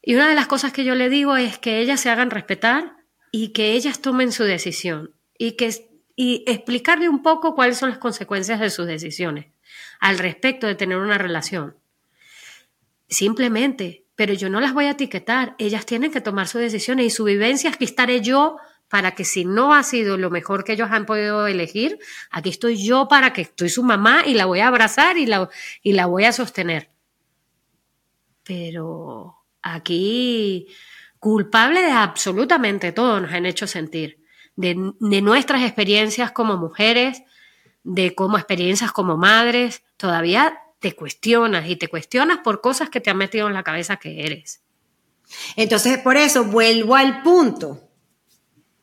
Y 0.00 0.14
una 0.14 0.28
de 0.28 0.34
las 0.34 0.46
cosas 0.46 0.72
que 0.72 0.84
yo 0.84 0.94
le 0.94 1.08
digo 1.08 1.36
es 1.36 1.58
que 1.58 1.78
ellas 1.78 2.00
se 2.00 2.10
hagan 2.10 2.30
respetar 2.30 2.96
y 3.30 3.48
que 3.48 3.72
ellas 3.72 4.00
tomen 4.00 4.32
su 4.32 4.44
decisión 4.44 5.14
y 5.38 5.52
que 5.52 5.70
y 6.14 6.44
explicarle 6.46 7.08
un 7.08 7.22
poco 7.22 7.54
cuáles 7.54 7.78
son 7.78 7.88
las 7.88 7.98
consecuencias 7.98 8.60
de 8.60 8.70
sus 8.70 8.86
decisiones 8.86 9.46
al 10.00 10.18
respecto 10.18 10.66
de 10.66 10.74
tener 10.74 10.98
una 10.98 11.18
relación. 11.18 11.76
Simplemente 13.08 14.01
pero 14.22 14.34
yo 14.34 14.48
no 14.48 14.60
las 14.60 14.72
voy 14.72 14.84
a 14.84 14.92
etiquetar. 14.92 15.56
Ellas 15.58 15.84
tienen 15.84 16.12
que 16.12 16.20
tomar 16.20 16.46
sus 16.46 16.60
decisiones 16.60 17.06
y 17.06 17.10
su 17.10 17.24
vivencia, 17.24 17.70
aquí 17.70 17.82
estaré 17.82 18.20
yo 18.20 18.56
para 18.86 19.16
que 19.16 19.24
si 19.24 19.44
no 19.44 19.74
ha 19.74 19.82
sido 19.82 20.16
lo 20.16 20.30
mejor 20.30 20.62
que 20.62 20.74
ellos 20.74 20.90
han 20.92 21.06
podido 21.06 21.48
elegir, 21.48 21.98
aquí 22.30 22.50
estoy 22.50 22.86
yo 22.86 23.08
para 23.08 23.32
que 23.32 23.40
estoy 23.40 23.68
su 23.68 23.82
mamá 23.82 24.22
y 24.24 24.34
la 24.34 24.44
voy 24.46 24.60
a 24.60 24.68
abrazar 24.68 25.18
y 25.18 25.26
la, 25.26 25.50
y 25.82 25.94
la 25.94 26.06
voy 26.06 26.22
a 26.22 26.30
sostener. 26.30 26.88
Pero 28.44 29.38
aquí 29.60 30.68
culpable 31.18 31.82
de 31.82 31.90
absolutamente 31.90 32.92
todo 32.92 33.18
nos 33.20 33.32
han 33.32 33.44
hecho 33.44 33.66
sentir, 33.66 34.20
de, 34.54 34.92
de 35.00 35.20
nuestras 35.20 35.62
experiencias 35.62 36.30
como 36.30 36.56
mujeres, 36.56 37.24
de 37.82 38.14
como 38.14 38.38
experiencias 38.38 38.92
como 38.92 39.16
madres, 39.16 39.82
todavía 39.96 40.61
te 40.82 40.94
cuestionas 40.94 41.66
y 41.68 41.76
te 41.76 41.88
cuestionas 41.88 42.40
por 42.44 42.60
cosas 42.60 42.90
que 42.90 43.00
te 43.00 43.08
han 43.08 43.16
metido 43.16 43.46
en 43.46 43.54
la 43.54 43.62
cabeza 43.62 43.96
que 43.96 44.26
eres. 44.26 44.60
Entonces, 45.56 45.96
por 45.98 46.18
eso 46.18 46.44
vuelvo 46.44 46.96
al 46.96 47.22
punto, 47.22 47.80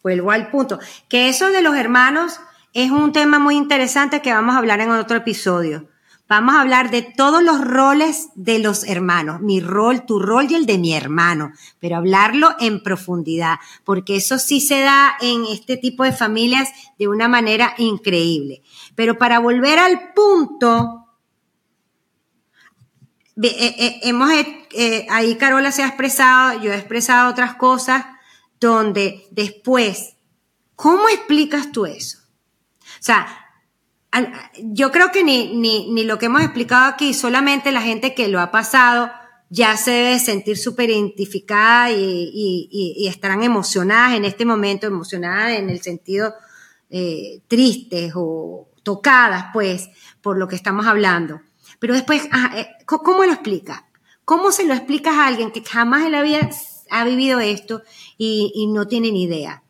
vuelvo 0.02 0.32
al 0.32 0.50
punto, 0.50 0.80
que 1.08 1.30
eso 1.30 1.52
de 1.52 1.62
los 1.62 1.76
hermanos 1.76 2.40
es 2.74 2.90
un 2.90 3.12
tema 3.12 3.38
muy 3.38 3.56
interesante 3.56 4.22
que 4.22 4.34
vamos 4.34 4.56
a 4.56 4.60
hablar 4.60 4.80
en 4.80 4.90
otro 4.90 5.18
episodio. 5.18 5.90
Vamos 6.28 6.56
a 6.56 6.62
hablar 6.62 6.92
de 6.92 7.02
todos 7.02 7.42
los 7.42 7.60
roles 7.60 8.30
de 8.36 8.60
los 8.60 8.84
hermanos, 8.84 9.42
mi 9.42 9.62
rol, 9.62 10.06
tu 10.06 10.20
rol 10.20 10.46
y 10.48 10.54
el 10.54 10.68
de 10.68 10.78
mi 10.78 10.94
hermano, 10.94 11.52
pero 11.80 11.98
hablarlo 11.98 12.56
en 12.60 12.84
profundidad, 12.84 13.56
porque 13.84 14.16
eso 14.16 14.38
sí 14.38 14.62
se 14.62 14.82
da 14.82 15.18
en 15.22 15.46
este 15.52 15.76
tipo 15.76 16.04
de 16.04 16.12
familias 16.12 16.70
de 17.00 17.08
una 17.08 17.28
manera 17.28 17.74
increíble. 17.80 18.62
Pero 18.94 19.18
para 19.18 19.40
volver 19.40 19.80
al 19.80 20.14
punto, 20.14 20.99
hemos, 23.42 24.32
eh, 24.74 25.06
ahí 25.10 25.36
Carola 25.36 25.72
se 25.72 25.84
ha 25.84 25.88
expresado, 25.88 26.62
yo 26.62 26.74
he 26.74 26.78
expresado 26.78 27.30
otras 27.30 27.56
cosas, 27.56 28.06
donde 28.60 29.26
después, 29.32 30.16
¿cómo 30.76 31.08
explicas 31.10 31.72
tú 31.72 31.86
eso? 31.86 32.20
O 32.20 33.02
sea, 33.04 33.28
yo 34.58 34.92
creo 34.92 35.12
que 35.12 35.24
ni, 35.24 35.56
ni, 35.56 35.92
ni, 35.92 36.04
lo 36.04 36.18
que 36.18 36.26
hemos 36.26 36.42
explicado 36.42 36.86
aquí, 36.86 37.14
solamente 37.14 37.72
la 37.72 37.82
gente 37.82 38.14
que 38.14 38.28
lo 38.28 38.42
ha 38.42 38.52
pasado 38.52 39.12
ya 39.50 39.78
se 39.78 39.92
debe 39.92 40.20
sentir 40.20 40.58
súper 40.58 40.90
identificada 40.90 41.92
y, 41.92 41.96
y, 41.96 42.96
y, 42.98 43.08
estarán 43.08 43.44
emocionadas 43.44 44.16
en 44.16 44.26
este 44.26 44.46
momento, 44.46 44.86
emocionadas 44.86 45.54
en 45.54 45.70
el 45.70 45.82
sentido 45.82 46.34
eh, 46.90 47.42
tristes 47.48 48.14
o 48.16 48.68
tocadas, 48.84 49.46
pues, 49.54 49.90
por 50.22 50.38
lo 50.38 50.48
que 50.48 50.56
estamos 50.56 50.86
hablando. 50.86 51.42
Pero 51.80 51.94
después, 51.94 52.26
eh, 52.56 52.68
¿cómo 52.86 53.24
lo 53.24 53.32
explica? 53.32 53.88
¿Cómo 54.26 54.52
se 54.52 54.66
lo 54.66 54.74
explicas 54.74 55.16
a 55.16 55.28
alguien 55.28 55.52
que 55.52 55.64
jamás 55.64 56.04
en 56.04 56.12
la 56.12 56.22
vida 56.22 56.50
ha 56.92 57.04
vivido 57.04 57.40
esto 57.40 57.82
y, 58.18 58.52
y 58.54 58.68
no 58.68 58.88
tiene 58.88 59.12
ni 59.12 59.24
idea? 59.24 59.64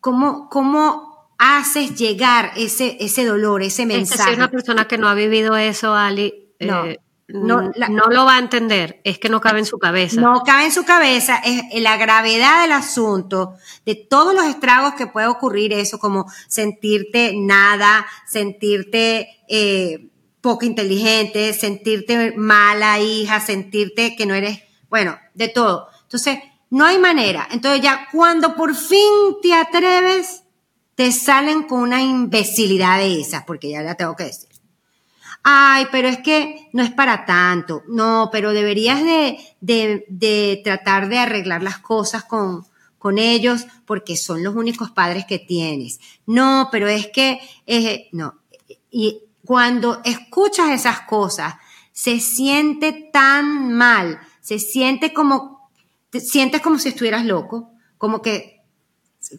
¿Cómo, 0.00 0.48
cómo 0.48 1.06
haces 1.38 1.94
llegar 1.96 2.52
ese, 2.56 2.96
ese 3.00 3.24
dolor, 3.24 3.62
ese 3.62 3.86
mensaje. 3.86 4.22
Es 4.22 4.26
que 4.26 4.32
si 4.32 4.36
una 4.36 4.50
persona 4.50 4.88
que 4.88 4.98
no 4.98 5.08
ha 5.08 5.14
vivido 5.14 5.56
eso, 5.56 5.94
Ali, 5.94 6.54
no, 6.60 6.86
eh, 6.86 7.00
no, 7.28 7.72
no, 7.88 8.06
lo 8.06 8.24
va 8.24 8.36
a 8.36 8.38
entender, 8.38 9.00
es 9.04 9.18
que 9.18 9.28
no 9.28 9.40
cabe 9.40 9.58
en 9.58 9.66
su 9.66 9.78
cabeza. 9.78 10.20
No 10.20 10.42
cabe 10.44 10.66
en 10.66 10.72
su 10.72 10.84
cabeza, 10.84 11.40
es 11.44 11.82
la 11.82 11.96
gravedad 11.96 12.62
del 12.62 12.72
asunto, 12.72 13.54
de 13.84 13.94
todos 13.96 14.34
los 14.34 14.44
estragos 14.44 14.94
que 14.94 15.06
puede 15.06 15.26
ocurrir 15.26 15.72
eso, 15.72 15.98
como 15.98 16.26
sentirte 16.48 17.32
nada, 17.36 18.06
sentirte 18.26 19.40
eh, 19.48 20.08
poco 20.46 20.64
inteligente, 20.64 21.52
sentirte 21.54 22.32
mala 22.36 23.00
hija, 23.00 23.40
sentirte 23.40 24.14
que 24.14 24.26
no 24.26 24.34
eres, 24.34 24.60
bueno, 24.88 25.18
de 25.34 25.48
todo. 25.48 25.88
Entonces, 26.02 26.38
no 26.70 26.84
hay 26.84 26.98
manera. 26.98 27.48
Entonces 27.50 27.82
ya 27.82 28.06
cuando 28.12 28.54
por 28.54 28.76
fin 28.76 29.38
te 29.42 29.52
atreves, 29.54 30.44
te 30.94 31.10
salen 31.10 31.64
con 31.64 31.80
una 31.80 32.00
imbecilidad 32.00 32.98
de 32.98 33.20
esas, 33.20 33.42
porque 33.42 33.70
ya 33.70 33.82
la 33.82 33.96
tengo 33.96 34.14
que 34.14 34.22
decir. 34.22 34.48
Ay, 35.42 35.88
pero 35.90 36.06
es 36.06 36.18
que 36.18 36.68
no 36.72 36.84
es 36.84 36.92
para 36.92 37.24
tanto. 37.24 37.82
No, 37.88 38.28
pero 38.30 38.52
deberías 38.52 39.02
de, 39.02 39.38
de, 39.60 40.04
de 40.08 40.60
tratar 40.62 41.08
de 41.08 41.18
arreglar 41.18 41.64
las 41.64 41.78
cosas 41.78 42.22
con, 42.22 42.64
con 42.98 43.18
ellos 43.18 43.66
porque 43.84 44.16
son 44.16 44.44
los 44.44 44.54
únicos 44.54 44.92
padres 44.92 45.24
que 45.24 45.40
tienes. 45.40 45.98
No, 46.24 46.68
pero 46.70 46.86
es 46.86 47.08
que, 47.08 47.40
eh, 47.66 48.08
no. 48.12 48.38
Y 48.92 49.25
cuando 49.46 50.02
escuchas 50.04 50.70
esas 50.70 51.00
cosas, 51.02 51.54
se 51.92 52.20
siente 52.20 53.08
tan 53.10 53.72
mal, 53.72 54.20
se 54.42 54.58
siente 54.58 55.14
como, 55.14 55.70
te 56.10 56.20
sientes 56.20 56.60
como 56.60 56.78
si 56.78 56.90
estuvieras 56.90 57.24
loco, 57.24 57.70
como 57.96 58.20
que 58.20 58.56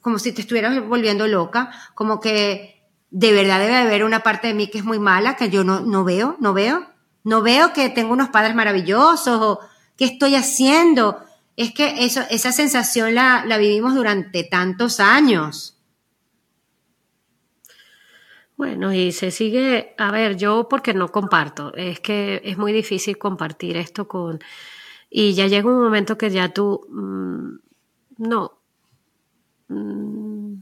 como 0.02 0.20
si 0.20 0.32
te 0.32 0.41
estuvieras 0.41 0.86
volviendo 0.86 1.28
loca, 1.28 1.72
como 1.96 2.20
que 2.20 2.82
de 3.10 3.32
verdad 3.32 3.60
debe 3.60 3.78
haber 3.78 4.04
una 4.04 4.22
parte 4.22 4.48
de 4.48 4.54
mí 4.54 4.67
que 4.67 4.80
es 4.80 4.84
muy 4.84 5.00
mala, 5.00 5.36
que 5.36 5.50
yo 5.50 5.63
no, 5.63 5.82
no 5.82 6.04
veo, 6.04 6.36
no 6.39 6.54
veo, 6.54 6.86
no 7.24 7.41
veo 7.41 7.74
que 7.74 7.89
tengo 7.89 8.13
unos 8.13 8.30
padres 8.30 8.56
maravillosos 8.56 9.41
o 9.41 9.60
qué 9.96 10.06
estoy 10.06 10.36
haciendo. 10.36 11.24
Es 11.56 11.74
que 11.74 12.06
eso, 12.06 12.22
esa 12.30 12.52
sensación 12.52 13.15
la, 13.15 13.46
la 13.46 13.58
vivimos 13.58 13.96
durante 13.96 14.43
tantos 14.43 15.00
años. 15.00 15.77
Bueno, 18.58 18.93
y 18.93 19.12
se 19.12 19.32
sigue, 19.32 19.93
a 19.98 20.12
ver, 20.12 20.36
yo 20.36 20.67
porque 20.67 20.93
no 20.93 21.10
comparto, 21.10 21.74
es 21.76 22.00
que 22.00 22.41
es 22.43 22.58
muy 22.58 22.74
difícil 22.74 23.17
compartir 23.17 23.78
esto 23.78 24.08
con, 24.08 24.39
y 25.10 25.34
ya 25.34 25.48
llega 25.48 25.70
un 25.70 25.82
momento 25.82 26.17
que 26.17 26.32
ya 26.32 26.50
tú, 26.50 26.86
mm, 26.89 28.28
no, 28.28 28.58
Mm, 29.70 30.62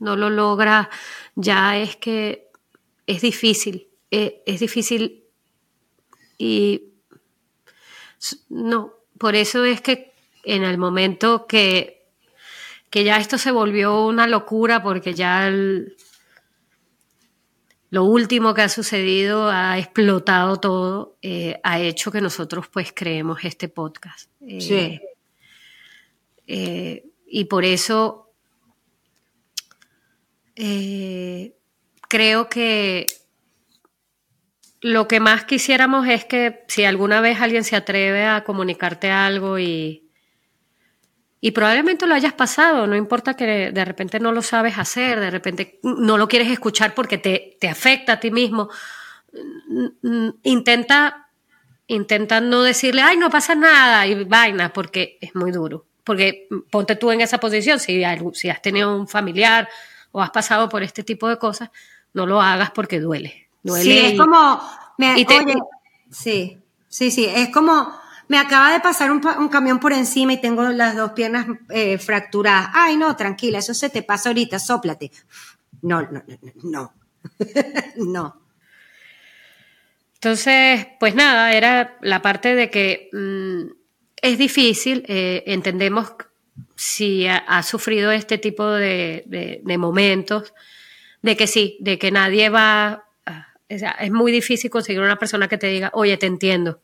no 0.00 0.16
lo 0.16 0.30
logra, 0.30 0.90
ya 1.36 1.78
es 1.78 1.96
que 1.96 2.48
es 3.06 3.22
difícil, 3.22 3.88
eh, 4.10 4.42
es, 4.46 4.60
difícil 4.60 5.24
y 6.36 6.82
no, 8.48 8.92
por 9.18 9.36
eso 9.36 9.64
es 9.64 9.80
que 9.80 10.12
en 10.44 10.64
el 10.64 10.78
momento 10.78 11.46
que, 11.46 12.08
que 12.90 13.04
ya 13.04 13.18
esto 13.18 13.38
se 13.38 13.52
volvió 13.52 14.04
una 14.06 14.26
locura 14.26 14.82
porque 14.82 15.14
ya 15.14 15.48
lo 17.90 18.04
último 18.04 18.54
que 18.54 18.62
ha 18.62 18.68
sucedido 18.68 19.48
ha 19.48 19.78
explotado 19.78 20.58
todo, 20.58 21.16
eh, 21.22 21.60
ha 21.62 21.80
hecho 21.80 22.10
que 22.10 22.20
nosotros 22.20 22.68
pues 22.68 22.92
creemos 22.94 23.44
este 23.44 23.68
podcast. 23.68 24.30
sí. 24.58 25.00
Eh, 26.48 27.04
y 27.28 27.46
por 27.46 27.64
eso 27.64 28.30
eh, 30.54 31.56
creo 32.08 32.48
que 32.48 33.06
lo 34.80 35.08
que 35.08 35.18
más 35.18 35.44
quisiéramos 35.44 36.06
es 36.06 36.24
que 36.24 36.64
si 36.68 36.84
alguna 36.84 37.20
vez 37.20 37.40
alguien 37.40 37.64
se 37.64 37.74
atreve 37.74 38.26
a 38.26 38.44
comunicarte 38.44 39.10
algo 39.10 39.58
y, 39.58 40.05
y 41.46 41.52
probablemente 41.52 42.08
lo 42.08 42.14
hayas 42.16 42.32
pasado, 42.32 42.88
no 42.88 42.96
importa 42.96 43.34
que 43.34 43.70
de 43.70 43.84
repente 43.84 44.18
no 44.18 44.32
lo 44.32 44.42
sabes 44.42 44.78
hacer, 44.78 45.20
de 45.20 45.30
repente 45.30 45.78
no 45.84 46.18
lo 46.18 46.26
quieres 46.26 46.50
escuchar 46.50 46.92
porque 46.92 47.18
te, 47.18 47.56
te 47.60 47.68
afecta 47.68 48.14
a 48.14 48.18
ti 48.18 48.32
mismo, 48.32 48.68
intenta, 50.42 51.28
intenta 51.86 52.40
no 52.40 52.64
decirle, 52.64 53.02
ay, 53.02 53.16
no 53.16 53.30
pasa 53.30 53.54
nada 53.54 54.08
y 54.08 54.24
vaina, 54.24 54.72
porque 54.72 55.18
es 55.20 55.36
muy 55.36 55.52
duro 55.52 55.86
porque 56.02 56.48
ponte 56.68 56.96
tú 56.96 57.12
en 57.12 57.20
esa 57.20 57.38
posición, 57.38 57.78
si, 57.78 58.02
si 58.34 58.48
has 58.48 58.60
tenido 58.60 58.96
un 58.96 59.06
familiar 59.06 59.68
o 60.10 60.20
has 60.20 60.30
pasado 60.30 60.68
por 60.68 60.82
este 60.82 61.04
tipo 61.04 61.28
de 61.28 61.38
cosas, 61.38 61.70
no 62.12 62.26
lo 62.26 62.42
hagas 62.42 62.72
porque 62.72 62.98
duele. 62.98 63.48
duele 63.62 63.84
sí, 63.84 63.98
es 63.98 64.18
como, 64.18 64.60
sí, 66.10 66.58
sí, 66.88 67.12
sí, 67.12 67.26
es 67.26 67.50
como, 67.50 67.92
me 68.28 68.38
acaba 68.38 68.72
de 68.72 68.80
pasar 68.80 69.10
un, 69.10 69.20
camión 69.48 69.78
por 69.78 69.92
encima 69.92 70.32
y 70.32 70.40
tengo 70.40 70.64
las 70.64 70.96
dos 70.96 71.12
piernas 71.12 71.46
eh, 71.70 71.98
fracturadas. 71.98 72.70
Ay, 72.72 72.96
no, 72.96 73.14
tranquila, 73.16 73.58
eso 73.58 73.74
se 73.74 73.90
te 73.90 74.02
pasa 74.02 74.30
ahorita, 74.30 74.58
sóplate. 74.58 75.10
No, 75.82 76.02
no, 76.02 76.22
no, 76.26 76.52
no. 76.62 76.94
no. 77.96 78.42
Entonces, 80.14 80.86
pues 80.98 81.14
nada, 81.14 81.52
era 81.52 81.98
la 82.00 82.22
parte 82.22 82.54
de 82.54 82.70
que 82.70 83.10
mm, 83.12 83.70
es 84.22 84.38
difícil, 84.38 85.04
eh, 85.06 85.44
entendemos 85.46 86.14
si 86.74 87.26
ha, 87.26 87.62
sufrido 87.62 88.10
este 88.10 88.38
tipo 88.38 88.68
de, 88.68 89.62
momentos, 89.78 90.54
de 91.22 91.36
que 91.36 91.46
sí, 91.46 91.76
de 91.80 91.98
que 91.98 92.10
nadie 92.10 92.48
va, 92.48 93.04
ah, 93.26 93.46
es 93.68 94.10
muy 94.10 94.32
difícil 94.32 94.70
conseguir 94.70 95.02
una 95.02 95.18
persona 95.18 95.48
que 95.48 95.58
te 95.58 95.68
diga, 95.68 95.90
oye, 95.94 96.16
te 96.16 96.26
entiendo, 96.26 96.80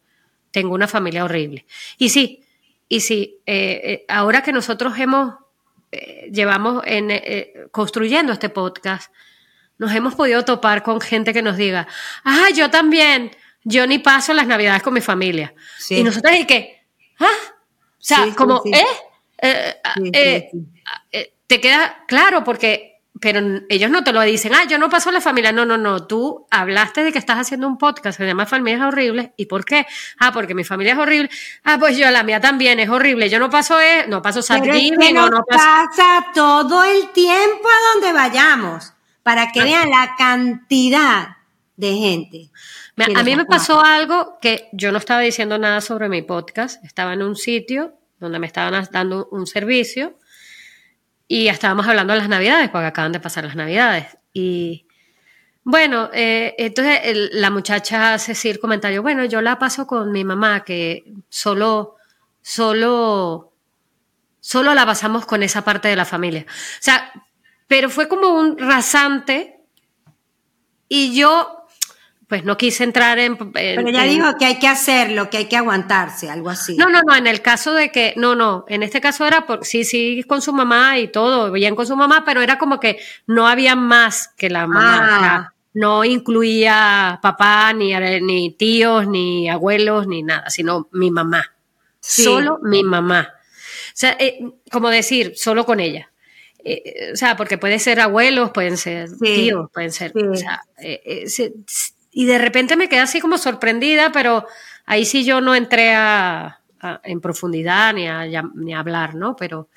tengo 0.52 0.74
una 0.74 0.86
familia 0.86 1.24
horrible. 1.24 1.66
Y 1.98 2.10
sí, 2.10 2.44
y 2.88 3.00
sí, 3.00 3.40
eh, 3.46 3.80
eh, 3.84 4.04
ahora 4.08 4.42
que 4.42 4.52
nosotros 4.52 4.96
hemos, 4.98 5.34
llevamos 6.30 6.82
en, 6.86 7.10
construyendo 7.70 8.32
este 8.32 8.48
podcast, 8.48 9.12
nos 9.78 9.92
hemos 9.94 10.14
podido 10.14 10.44
topar 10.44 10.84
con 10.84 11.00
gente 11.00 11.32
que 11.32 11.42
nos 11.42 11.56
diga, 11.56 11.88
ah, 12.24 12.48
yo 12.54 12.70
también, 12.70 13.32
yo 13.64 13.86
ni 13.86 13.98
paso 13.98 14.32
las 14.32 14.46
navidades 14.46 14.82
con 14.82 14.94
mi 14.94 15.00
familia. 15.00 15.54
Y 15.90 16.04
nosotros, 16.04 16.32
¿y 16.38 16.46
qué? 16.46 16.84
¿Ah? 17.18 17.26
O 18.02 18.04
sea, 18.04 18.26
como, 18.36 18.62
¿eh? 18.72 18.84
eh, 19.42 19.74
eh, 20.12 20.50
eh 21.10 21.34
te 21.46 21.60
queda 21.60 22.04
claro 22.08 22.44
porque 22.44 22.91
pero 23.22 23.40
ellos 23.68 23.88
no 23.88 24.02
te 24.02 24.12
lo 24.12 24.20
dicen, 24.22 24.52
ah, 24.52 24.64
yo 24.68 24.78
no 24.78 24.90
paso 24.90 25.12
la 25.12 25.20
familia. 25.20 25.52
No, 25.52 25.64
no, 25.64 25.78
no. 25.78 26.08
Tú 26.08 26.44
hablaste 26.50 27.04
de 27.04 27.12
que 27.12 27.20
estás 27.20 27.38
haciendo 27.38 27.68
un 27.68 27.78
podcast 27.78 28.18
que 28.18 28.24
se 28.24 28.28
llama 28.28 28.46
Familias 28.46 28.82
Horribles. 28.82 29.30
¿Y 29.36 29.46
por 29.46 29.64
qué? 29.64 29.86
Ah, 30.18 30.32
porque 30.32 30.56
mi 30.56 30.64
familia 30.64 30.94
es 30.94 30.98
horrible. 30.98 31.30
Ah, 31.62 31.76
pues 31.78 31.96
yo, 31.96 32.10
la 32.10 32.24
mía 32.24 32.40
también 32.40 32.80
es 32.80 32.88
horrible. 32.88 33.30
Yo 33.30 33.38
no 33.38 33.48
paso, 33.48 33.80
eh, 33.80 34.06
no 34.08 34.20
paso 34.22 34.40
Pero 34.48 34.74
no, 35.14 35.28
no 35.28 35.44
pasa 35.44 36.26
todo 36.34 36.82
el 36.82 37.10
tiempo 37.10 37.68
a 37.68 37.92
donde 37.94 38.12
vayamos. 38.12 38.92
Para 39.22 39.52
que 39.52 39.60
ah. 39.60 39.64
vean 39.64 39.90
la 39.90 40.16
cantidad 40.18 41.36
de 41.76 41.94
gente. 41.94 42.50
a 43.14 43.22
mí 43.22 43.36
me 43.36 43.44
pasó 43.44 43.84
algo 43.84 44.38
que 44.40 44.68
yo 44.72 44.90
no 44.90 44.98
estaba 44.98 45.20
diciendo 45.20 45.58
nada 45.58 45.80
sobre 45.80 46.08
mi 46.08 46.22
podcast, 46.22 46.84
estaba 46.84 47.12
en 47.12 47.22
un 47.22 47.36
sitio 47.36 47.94
donde 48.18 48.40
me 48.40 48.48
estaban 48.48 48.88
dando 48.90 49.28
un 49.30 49.46
servicio 49.46 50.18
y 51.28 51.48
estábamos 51.48 51.86
hablando 51.86 52.12
de 52.12 52.20
las 52.20 52.28
navidades, 52.28 52.68
porque 52.70 52.86
acaban 52.86 53.12
de 53.12 53.20
pasar 53.20 53.44
las 53.44 53.56
navidades. 53.56 54.18
Y 54.32 54.86
bueno, 55.64 56.10
eh, 56.12 56.54
entonces 56.58 57.30
la 57.32 57.50
muchacha 57.50 58.14
hace 58.14 58.32
decir 58.32 58.58
comentario, 58.58 59.02
bueno, 59.02 59.24
yo 59.24 59.40
la 59.40 59.58
paso 59.58 59.86
con 59.86 60.10
mi 60.10 60.24
mamá, 60.24 60.64
que 60.64 61.04
solo, 61.28 61.96
solo, 62.40 63.52
solo 64.40 64.74
la 64.74 64.84
pasamos 64.84 65.24
con 65.24 65.42
esa 65.42 65.62
parte 65.64 65.88
de 65.88 65.96
la 65.96 66.04
familia. 66.04 66.44
O 66.48 66.82
sea, 66.82 67.12
pero 67.68 67.88
fue 67.88 68.08
como 68.08 68.28
un 68.28 68.58
rasante 68.58 69.60
y 70.88 71.14
yo 71.14 71.61
pues 72.32 72.46
no 72.46 72.56
quise 72.56 72.82
entrar 72.82 73.18
en... 73.18 73.36
Pero 73.36 73.90
ya 73.90 74.04
dijo 74.04 74.38
que 74.38 74.46
hay 74.46 74.58
que 74.58 74.66
hacerlo, 74.66 75.28
que 75.28 75.36
hay 75.36 75.44
que 75.50 75.58
aguantarse, 75.58 76.30
algo 76.30 76.48
así. 76.48 76.78
No, 76.78 76.88
no, 76.88 77.02
no, 77.06 77.14
en 77.14 77.26
el 77.26 77.42
caso 77.42 77.74
de 77.74 77.90
que, 77.90 78.14
no, 78.16 78.34
no, 78.34 78.64
en 78.68 78.82
este 78.82 79.02
caso 79.02 79.26
era 79.26 79.44
por, 79.44 79.66
sí, 79.66 79.84
sí, 79.84 80.24
con 80.26 80.40
su 80.40 80.54
mamá 80.54 80.98
y 80.98 81.08
todo, 81.08 81.52
bien 81.52 81.76
con 81.76 81.86
su 81.86 81.94
mamá, 81.94 82.22
pero 82.24 82.40
era 82.40 82.56
como 82.56 82.80
que 82.80 82.98
no 83.26 83.46
había 83.46 83.76
más 83.76 84.28
que 84.28 84.48
la 84.48 84.66
mamá. 84.66 85.50
Ah. 85.50 85.54
no 85.74 86.06
incluía 86.06 87.18
papá, 87.20 87.74
ni, 87.74 87.92
ni 88.22 88.54
tíos, 88.54 89.06
ni 89.06 89.50
abuelos, 89.50 90.06
ni 90.06 90.22
nada, 90.22 90.48
sino 90.48 90.88
mi 90.90 91.10
mamá. 91.10 91.52
Solo 92.00 92.60
mi 92.62 92.82
mamá. 92.82 93.28
O 93.34 93.92
sea, 93.92 94.16
eh, 94.18 94.40
como 94.70 94.88
decir, 94.88 95.34
solo 95.36 95.66
con 95.66 95.80
ella. 95.80 96.10
Eh, 96.64 97.10
o 97.12 97.16
sea, 97.16 97.36
porque 97.36 97.58
puede 97.58 97.78
ser 97.78 98.00
abuelos, 98.00 98.52
pueden 98.52 98.78
ser 98.78 99.10
tíos, 99.18 99.68
pueden 99.70 99.92
ser. 99.92 100.14
O 100.16 100.34
sea, 100.34 100.62
eh, 100.78 101.26
y 102.12 102.26
de 102.26 102.38
repente 102.38 102.76
me 102.76 102.88
quedé 102.88 103.00
así 103.00 103.20
como 103.20 103.38
sorprendida, 103.38 104.12
pero 104.12 104.46
ahí 104.84 105.04
sí 105.04 105.24
yo 105.24 105.40
no 105.40 105.54
entré 105.54 105.94
a, 105.94 106.60
en 107.02 107.20
profundidad 107.20 107.94
ni 107.94 108.06
a, 108.06 108.26
ni 108.54 108.74
a 108.74 108.78
hablar, 108.78 109.14
¿no? 109.14 109.34
Pero 109.34 109.68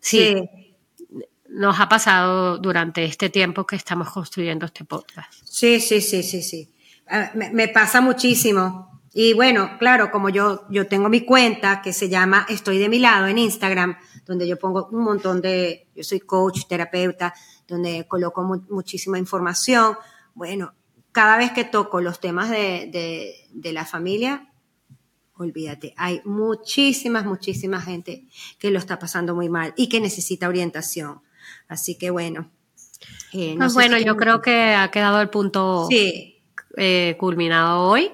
sí, 0.00 0.48
nos 1.48 1.78
ha 1.78 1.88
pasado 1.88 2.58
durante 2.58 3.04
este 3.04 3.30
tiempo 3.30 3.66
que 3.66 3.76
estamos 3.76 4.10
construyendo 4.10 4.66
este 4.66 4.84
podcast. 4.84 5.32
Sí, 5.44 5.80
sí, 5.80 6.00
sí, 6.00 6.22
sí, 6.22 6.42
sí. 6.42 6.72
Ah, 7.08 7.30
me, 7.34 7.68
pasa 7.68 8.00
muchísimo. 8.00 9.00
Y 9.12 9.32
bueno, 9.32 9.78
claro, 9.78 10.10
como 10.10 10.28
yo, 10.28 10.66
yo 10.68 10.86
tengo 10.86 11.08
mi 11.08 11.24
cuenta 11.24 11.80
que 11.80 11.92
se 11.92 12.08
llama 12.08 12.46
Estoy 12.48 12.78
de 12.78 12.88
mi 12.88 12.98
lado 12.98 13.26
en 13.26 13.38
Instagram, 13.38 13.96
donde 14.26 14.46
yo 14.46 14.58
pongo 14.58 14.88
un 14.92 15.04
montón 15.04 15.40
de, 15.40 15.88
yo 15.94 16.04
soy 16.04 16.20
coach, 16.20 16.66
terapeuta, 16.68 17.32
donde 17.66 18.06
coloco 18.06 18.42
muchísima 18.68 19.18
información. 19.18 19.96
Bueno, 20.34 20.74
cada 21.16 21.38
vez 21.38 21.50
que 21.52 21.64
toco 21.64 22.02
los 22.02 22.20
temas 22.20 22.50
de, 22.50 23.48
la 23.72 23.86
familia, 23.86 24.50
olvídate, 25.38 25.94
hay 25.96 26.20
muchísimas, 26.26 27.24
muchísima 27.24 27.80
gente 27.80 28.26
que 28.58 28.70
lo 28.70 28.78
está 28.78 28.98
pasando 28.98 29.34
muy 29.34 29.48
mal 29.48 29.72
y 29.78 29.88
que 29.88 29.98
necesita 29.98 30.46
orientación. 30.46 31.22
Así 31.68 31.96
que 31.96 32.10
bueno. 32.10 32.50
Eh, 33.32 33.56
bueno, 33.72 33.96
yo 33.96 34.14
creo 34.18 34.42
que 34.42 34.74
ha 34.74 34.90
quedado 34.90 35.22
el 35.22 35.30
punto 35.30 35.88
eh, 35.90 37.16
culminado 37.18 37.88
hoy. 37.88 38.12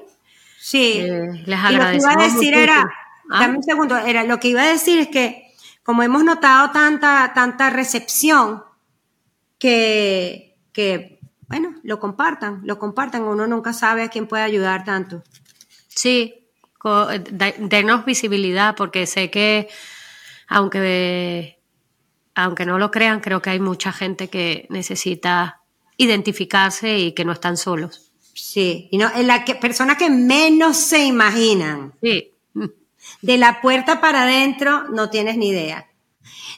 Sí. 0.60 0.98
Eh, 1.00 1.42
les 1.44 1.58
agradezco. 1.58 2.08
lo 2.08 2.14
que 2.14 2.22
iba 2.22 2.24
a 2.24 2.32
decir 2.32 2.54
era, 2.54 2.88
¿Ah? 3.32 3.40
dame 3.40 3.56
un 3.56 3.64
segundo, 3.64 3.96
era, 3.96 4.22
lo 4.22 4.38
que 4.38 4.46
iba 4.46 4.62
a 4.62 4.68
decir 4.68 5.00
es 5.00 5.08
que 5.08 5.52
como 5.82 6.04
hemos 6.04 6.22
notado 6.22 6.70
tanta, 6.70 7.32
tanta 7.34 7.68
recepción 7.68 8.62
que, 9.58 10.56
que 10.72 11.18
bueno, 11.48 11.74
lo 11.82 11.98
compartan, 11.98 12.60
lo 12.64 12.78
compartan, 12.78 13.22
uno 13.22 13.46
nunca 13.46 13.72
sabe 13.72 14.02
a 14.02 14.08
quién 14.08 14.26
puede 14.26 14.42
ayudar 14.42 14.84
tanto. 14.84 15.22
Sí, 15.88 16.48
denos 17.58 18.04
visibilidad 18.04 18.74
porque 18.76 19.06
sé 19.06 19.30
que 19.30 19.68
aunque 20.48 21.58
aunque 22.34 22.64
no 22.64 22.78
lo 22.78 22.90
crean, 22.90 23.20
creo 23.20 23.42
que 23.42 23.50
hay 23.50 23.60
mucha 23.60 23.92
gente 23.92 24.28
que 24.28 24.66
necesita 24.70 25.60
identificarse 25.98 26.98
y 26.98 27.12
que 27.12 27.24
no 27.24 27.32
están 27.32 27.56
solos. 27.56 28.10
Sí, 28.34 28.88
y 28.90 28.96
no, 28.96 29.10
la 29.22 29.44
que, 29.44 29.54
persona 29.54 29.96
que 29.96 30.08
menos 30.08 30.78
se 30.78 31.04
imaginan. 31.04 31.92
Sí. 32.02 32.32
De 33.20 33.36
la 33.36 33.60
puerta 33.60 34.00
para 34.00 34.22
adentro 34.22 34.84
no 34.88 35.10
tienes 35.10 35.36
ni 35.36 35.50
idea 35.50 35.91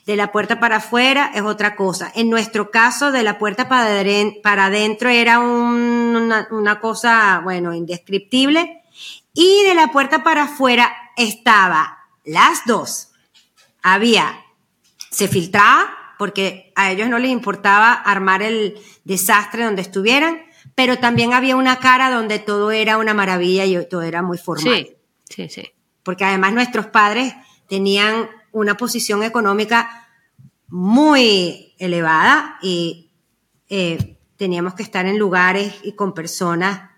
de 0.07 0.17
la 0.17 0.33
puerta 0.33 0.61
para 0.61 0.77
afuera 0.77 1.31
es 1.35 1.43
otra 1.43 1.77
cosa. 1.77 2.13
En 2.15 2.31
nuestro 2.31 2.71
caso, 2.71 3.13
de 3.13 3.23
la 3.23 3.39
puerta 3.39 3.69
para, 3.69 4.65
adentro 4.67 5.09
era 5.09 5.39
una, 5.41 6.81
cosa, 6.81 7.41
bueno, 7.43 7.75
indescriptible. 7.75 8.83
Y 9.33 9.65
de 9.65 9.75
la 9.75 9.89
puerta 9.89 10.23
para 10.23 10.45
afuera 10.45 10.95
estaba 11.17 11.99
las 12.25 12.65
dos. 12.67 13.09
Había, 13.83 14.45
se 15.11 15.29
filtraba, 15.29 15.89
porque 16.19 16.73
a 16.77 16.93
ellos 16.93 17.09
no 17.09 17.19
les 17.19 17.31
importaba 17.31 17.93
armar 17.93 18.43
el 18.43 18.79
desastre 19.05 19.65
donde 19.65 19.83
estuvieran, 19.83 20.43
pero 20.75 20.99
también 20.99 21.33
había 21.33 21.57
una 21.57 21.79
cara 21.79 22.11
donde 22.11 22.39
todo 22.39 22.71
era 22.71 22.99
una 22.99 23.15
maravilla 23.15 23.65
y 23.65 23.89
todo 23.89 24.03
era 24.03 24.23
muy 24.23 24.39
formal. 24.39 24.87
Sí, 25.29 25.49
sí, 25.49 25.49
sí. 25.49 25.71
Porque 26.03 26.25
además 26.25 26.53
nuestros 26.53 26.87
padres 26.87 27.35
tenían 27.69 28.29
una 28.55 28.77
posición 28.77 29.23
económica 29.23 30.09
muy 30.69 31.75
elevada 31.79 32.59
y 32.63 33.11
eh, 33.69 34.17
teníamos 34.37 34.75
que 34.75 34.83
estar 34.83 35.07
en 35.07 35.19
lugares 35.19 35.75
y 35.83 35.93
con 35.93 36.15
personas 36.15 36.91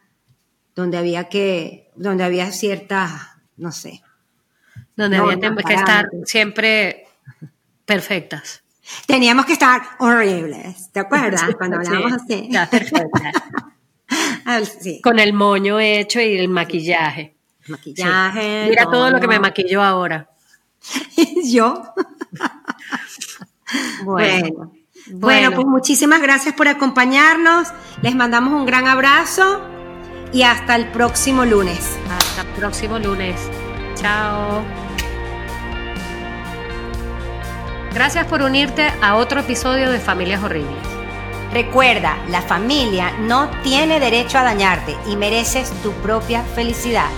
donde 0.74 0.98
había 0.98 1.28
que, 1.28 1.90
donde 1.96 2.24
había 2.24 2.52
ciertas, 2.52 3.12
no 3.56 3.72
sé. 3.72 4.02
Donde 4.94 5.16
había 5.16 5.38
que 5.38 5.74
estar 5.74 6.08
siempre 6.24 7.08
perfectas. 7.84 8.62
Teníamos 9.06 9.46
que 9.46 9.54
estar 9.54 9.82
horribles, 9.98 10.92
¿te 10.92 11.00
acuerdas? 11.00 11.54
Cuando 11.56 11.78
hablábamos 11.78 12.12
así. 12.12 12.48
Con 15.02 15.18
el 15.18 15.32
moño 15.32 15.80
hecho 15.80 16.20
y 16.20 16.38
el 16.38 16.48
maquillaje. 16.48 17.34
Maquillaje. 17.66 18.66
Mira 18.68 18.84
todo 18.84 19.10
lo 19.10 19.18
que 19.18 19.26
me 19.26 19.40
maquilló 19.40 19.82
ahora. 19.82 20.30
yo. 21.44 21.82
bueno. 24.04 24.72
bueno. 25.10 25.50
pues 25.52 25.66
muchísimas 25.66 26.20
gracias 26.20 26.54
por 26.54 26.68
acompañarnos. 26.68 27.68
Les 28.02 28.14
mandamos 28.14 28.54
un 28.54 28.66
gran 28.66 28.86
abrazo 28.86 29.60
y 30.32 30.42
hasta 30.42 30.76
el 30.76 30.88
próximo 30.88 31.44
lunes. 31.44 31.96
Hasta 32.10 32.42
el 32.42 32.48
próximo 32.48 32.98
lunes. 32.98 33.36
Chao. 33.94 34.62
Gracias 37.94 38.26
por 38.26 38.42
unirte 38.42 38.92
a 39.00 39.16
otro 39.16 39.40
episodio 39.40 39.90
de 39.90 39.98
Familias 39.98 40.44
Horribles. 40.44 40.96
Recuerda, 41.52 42.18
la 42.28 42.42
familia 42.42 43.12
no 43.20 43.48
tiene 43.62 43.98
derecho 44.00 44.36
a 44.36 44.42
dañarte 44.42 44.94
y 45.08 45.16
mereces 45.16 45.70
tu 45.82 45.92
propia 45.92 46.42
felicidad. 46.42 47.08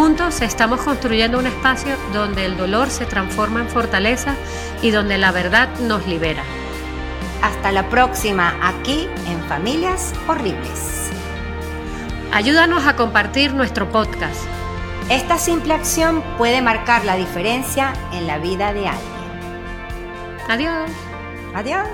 Juntos 0.00 0.40
estamos 0.40 0.80
construyendo 0.80 1.38
un 1.38 1.46
espacio 1.46 1.94
donde 2.14 2.46
el 2.46 2.56
dolor 2.56 2.88
se 2.88 3.04
transforma 3.04 3.60
en 3.60 3.68
fortaleza 3.68 4.34
y 4.80 4.92
donde 4.92 5.18
la 5.18 5.30
verdad 5.30 5.68
nos 5.80 6.06
libera. 6.06 6.42
Hasta 7.42 7.70
la 7.70 7.86
próxima 7.90 8.54
aquí 8.62 9.06
en 9.26 9.42
Familias 9.42 10.14
Horribles. 10.26 11.10
Ayúdanos 12.32 12.86
a 12.86 12.96
compartir 12.96 13.52
nuestro 13.52 13.92
podcast. 13.92 14.40
Esta 15.10 15.36
simple 15.36 15.74
acción 15.74 16.24
puede 16.38 16.62
marcar 16.62 17.04
la 17.04 17.16
diferencia 17.16 17.92
en 18.14 18.26
la 18.26 18.38
vida 18.38 18.72
de 18.72 18.88
alguien. 18.88 19.20
Adiós. 20.48 20.90
Adiós. 21.54 21.88